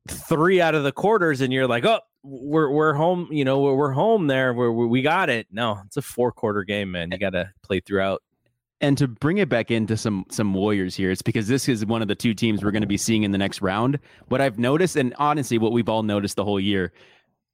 [0.08, 3.74] three out of the quarters and you're like, oh, we're we're home, you know, we're,
[3.74, 5.46] we're home there, we're, we we got it.
[5.50, 7.10] No, it's a four quarter game, man.
[7.10, 8.22] You got to play throughout.
[8.80, 12.00] And to bring it back into some some Warriors here, it's because this is one
[12.00, 13.98] of the two teams we're going to be seeing in the next round.
[14.28, 16.92] What I've noticed, and honestly, what we've all noticed the whole year,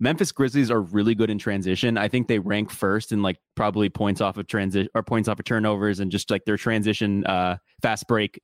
[0.01, 1.97] Memphis Grizzlies are really good in transition.
[1.97, 5.39] I think they rank first in like probably points off of transition or points off
[5.39, 8.41] of turnovers and just like their transition uh, fast break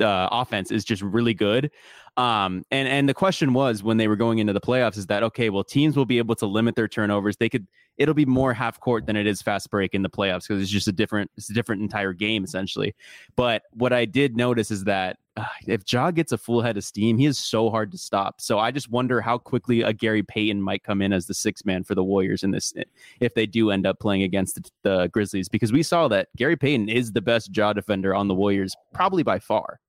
[0.00, 1.70] uh, offense is just really good.
[2.16, 5.22] Um, and and the question was when they were going into the playoffs is that
[5.22, 5.50] okay?
[5.50, 7.36] Well, teams will be able to limit their turnovers.
[7.36, 7.66] They could.
[7.96, 10.70] It'll be more half court than it is fast break in the playoffs because it's
[10.70, 11.30] just a different.
[11.36, 12.94] It's a different entire game essentially.
[13.36, 15.18] But what I did notice is that
[15.66, 18.40] if Ja gets a full head of steam, he is so hard to stop.
[18.40, 21.64] So I just wonder how quickly a Gary Payton might come in as the six
[21.64, 22.72] man for the Warriors in this
[23.20, 26.56] if they do end up playing against the, the Grizzlies because we saw that Gary
[26.56, 29.80] Payton is the best Ja defender on the Warriors probably by far.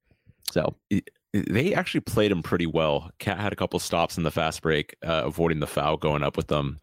[0.51, 0.75] So
[1.33, 3.11] they actually played him pretty well.
[3.19, 6.35] KAT had a couple stops in the fast break, uh, avoiding the foul going up
[6.35, 6.79] with them.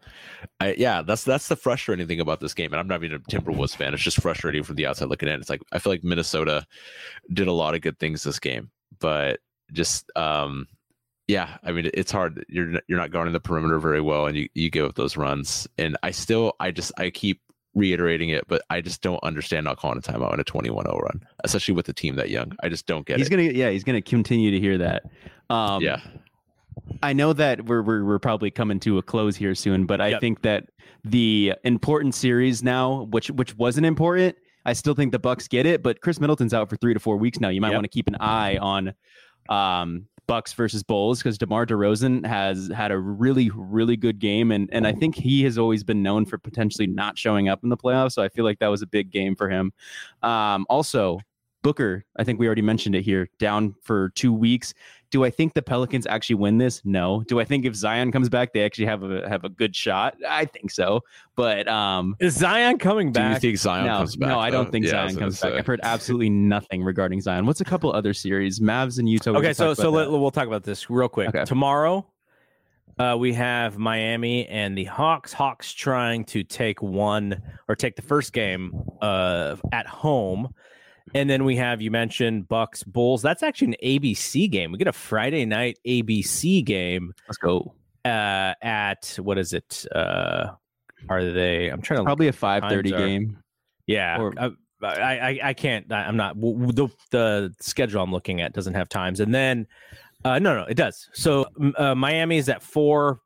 [0.61, 2.71] I, yeah, that's that's the frustrating thing about this game.
[2.71, 3.93] And I'm not even a Timberwolves fan.
[3.93, 5.39] It's just frustrating from the outside looking in.
[5.39, 6.65] It's like I feel like Minnesota
[7.33, 9.41] did a lot of good things this game, but
[9.73, 10.67] just um,
[11.27, 12.45] yeah, I mean it's hard.
[12.47, 15.67] You're you're not guarding the perimeter very well, and you you give up those runs.
[15.77, 17.41] And I still I just I keep
[17.77, 21.21] reiterating it, but I just don't understand not calling a timeout in a 21-0 run,
[21.43, 22.51] especially with a team that young.
[22.61, 23.39] I just don't get he's it.
[23.39, 25.03] He's gonna yeah he's gonna continue to hear that.
[25.49, 26.01] Um, yeah,
[27.01, 30.09] I know that we're, we're we're probably coming to a close here soon, but I
[30.09, 30.21] Yep.
[30.21, 30.65] think that
[31.03, 35.83] the important series now, which which wasn't important, I still think the Bucks get it.
[35.83, 37.49] But Khris Middleton's out for three to four weeks now.
[37.49, 37.75] You might Yep.
[37.77, 38.93] want to keep an eye on
[39.49, 44.69] um, Bucks versus Bulls because DeMar DeRozan has had a really really good game, and
[44.71, 47.77] and I think he has always been known for potentially not showing up in the
[47.77, 48.13] playoffs.
[48.13, 49.71] So I feel like that was a big game for him.
[50.21, 51.19] Um, also,
[51.67, 54.73] Booker, I think we already mentioned it here, down for two weeks.
[55.11, 56.81] Do I think the Pelicans actually win this?
[56.85, 57.23] No.
[57.27, 60.15] Do I think if Zion comes back, they actually have a have a good shot?
[60.25, 61.01] I think so.
[61.35, 63.41] But um, Is Zion coming back?
[63.41, 64.29] do you think Zion no, comes back?
[64.29, 64.71] no, I don't though?
[64.71, 65.53] think Yeah, Zion was gonna comes back.
[65.55, 67.45] I've heard absolutely nothing regarding Zion.
[67.45, 68.61] What's a couple other series?
[68.61, 69.31] Mavs and Utah.
[69.31, 71.27] okay, so so let, we'll talk about this real quick.
[71.27, 71.43] Okay.
[71.43, 72.07] Tomorrow,
[72.97, 75.33] uh, we have Miami and the Hawks.
[75.33, 80.53] Hawks trying to take one or take the first game uh, at home,
[81.13, 83.21] and then we have you mentioned Bucks Bulls.
[83.21, 84.71] That's actually an ABC game.
[84.71, 87.73] We get a Friday night ABC game let's go.
[88.05, 89.85] uh, at what is it?
[89.93, 90.47] Uh,
[91.09, 91.69] are they?
[91.69, 93.37] I'm trying to Probably a five thirty are- game.
[93.85, 94.49] Yeah, Or- I,
[94.83, 95.91] I, I- can't.
[95.91, 96.39] I- I'm not.
[96.39, 99.65] The the schedule I'm looking at doesn't have times, and then
[100.25, 101.09] uh, no, no, it does.
[101.13, 101.45] So
[101.77, 103.21] uh, Miami is at four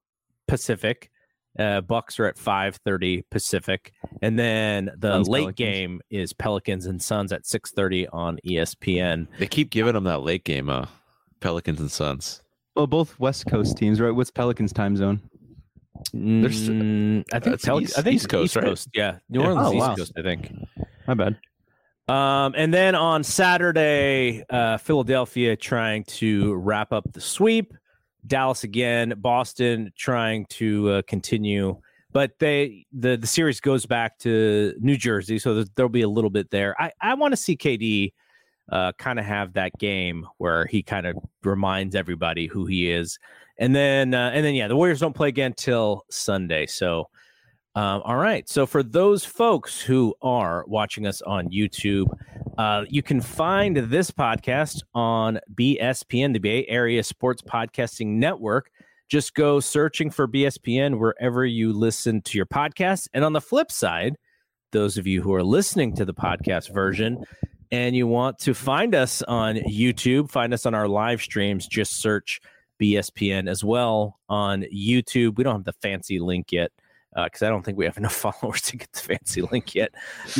[0.47, 1.09] Pacific.
[1.59, 3.91] Uh, Bucks are at five thirty Pacific,
[4.21, 5.55] and then the Suns, late Pelicans.
[5.57, 9.27] game is Pelicans and Suns at six thirty on ESPN.
[9.37, 10.85] They keep giving them that late game, uh,
[11.41, 12.41] Pelicans and Suns.
[12.75, 14.11] Well, both West Coast teams, right?
[14.11, 15.19] What's Pelicans time zone?
[16.13, 18.85] There's- Mm, I think That's Pelic- East- I think East Coast, right?
[18.93, 19.47] Yeah, New Yeah.
[19.47, 19.95] Orleans Oh, East wow.
[19.95, 20.13] Coast.
[20.17, 20.51] I think.
[21.05, 21.37] My bad.
[22.07, 27.73] Um, and then on Saturday, uh, Philadelphia trying to wrap up the sweep.
[28.27, 31.79] Dallas again, Boston trying to uh, continue,
[32.11, 36.09] but they the the series goes back to New Jersey, so there- there'll be a
[36.09, 36.79] little bit there.
[36.81, 38.13] I I want to see KD
[38.71, 43.17] uh, kind of have that game where he kind of reminds everybody who he is,
[43.57, 47.07] and then uh, and then yeah, the Warriors don't play again till Sunday, so.
[47.73, 48.47] Um, all right.
[48.49, 52.07] So for those folks who are watching us on YouTube,
[52.57, 58.69] uh, you can find this podcast on BSPN, the Bay Area Sports Podcasting Network.
[59.07, 63.07] Just go searching for BSPN wherever you listen to your podcast.
[63.13, 64.15] And on the flip side,
[64.71, 67.23] those of you who are listening to the podcast version
[67.71, 72.01] and you want to find us on YouTube, find us on our live streams, just
[72.01, 72.41] search
[72.81, 75.37] BSPN as well on YouTube.
[75.37, 76.71] We don't have the fancy link yet
[77.15, 79.93] because I don't think we have enough followers to get the fancy link yet,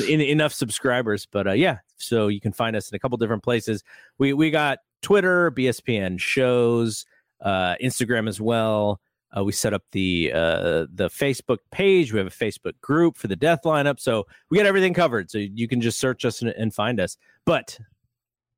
[0.07, 1.25] in, enough subscribers.
[1.25, 3.83] But uh, yeah, so you can find us in a couple different places.
[4.17, 7.05] We we got Twitter, BSPN shows,
[7.41, 9.01] uh, Instagram as well.
[9.35, 12.11] Uh, we set up the uh, the Facebook page.
[12.11, 15.31] We have a Facebook group for the death lineup, so we got everything covered.
[15.31, 17.17] So you can just search us and, and find us.
[17.45, 17.77] But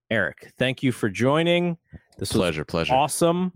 [0.10, 1.77] Eric, thank you for joining.
[2.18, 2.94] This was Pleasure, pleasure.
[2.94, 3.52] awesome.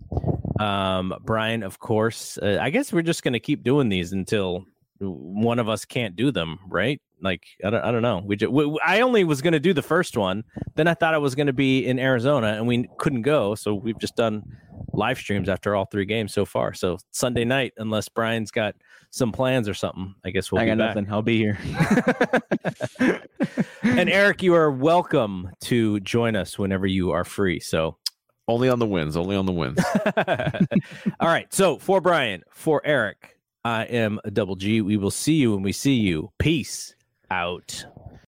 [0.60, 2.38] Um, Brian, of course.
[2.38, 4.66] Uh, I guess we're just going to keep doing these until
[5.00, 7.00] one of us can't do them, right?
[7.22, 8.22] Like I don't, I don't know.
[8.26, 10.44] We, just, we I only was going to do the first one,
[10.76, 13.74] then I thought I was going to be in Arizona, and we couldn't go, so
[13.74, 14.44] we've just done
[14.94, 16.74] live streams after all three games so far.
[16.74, 18.76] So Sunday night, unless Brian's got
[19.10, 20.96] some plans or something, I guess we'll I got back.
[20.96, 21.12] nothing.
[21.12, 21.58] I'll be here.
[23.98, 27.60] And Eric, you are welcome to join us whenever you are free.
[27.60, 27.98] So
[28.48, 29.18] Only on the wins.
[29.18, 29.80] Only on the wins.
[31.20, 31.52] All right.
[31.54, 34.82] So for Brian, for Eric, I am a double G.
[34.82, 36.32] We will see you when we see you.
[36.38, 36.96] Peace
[37.30, 37.86] out.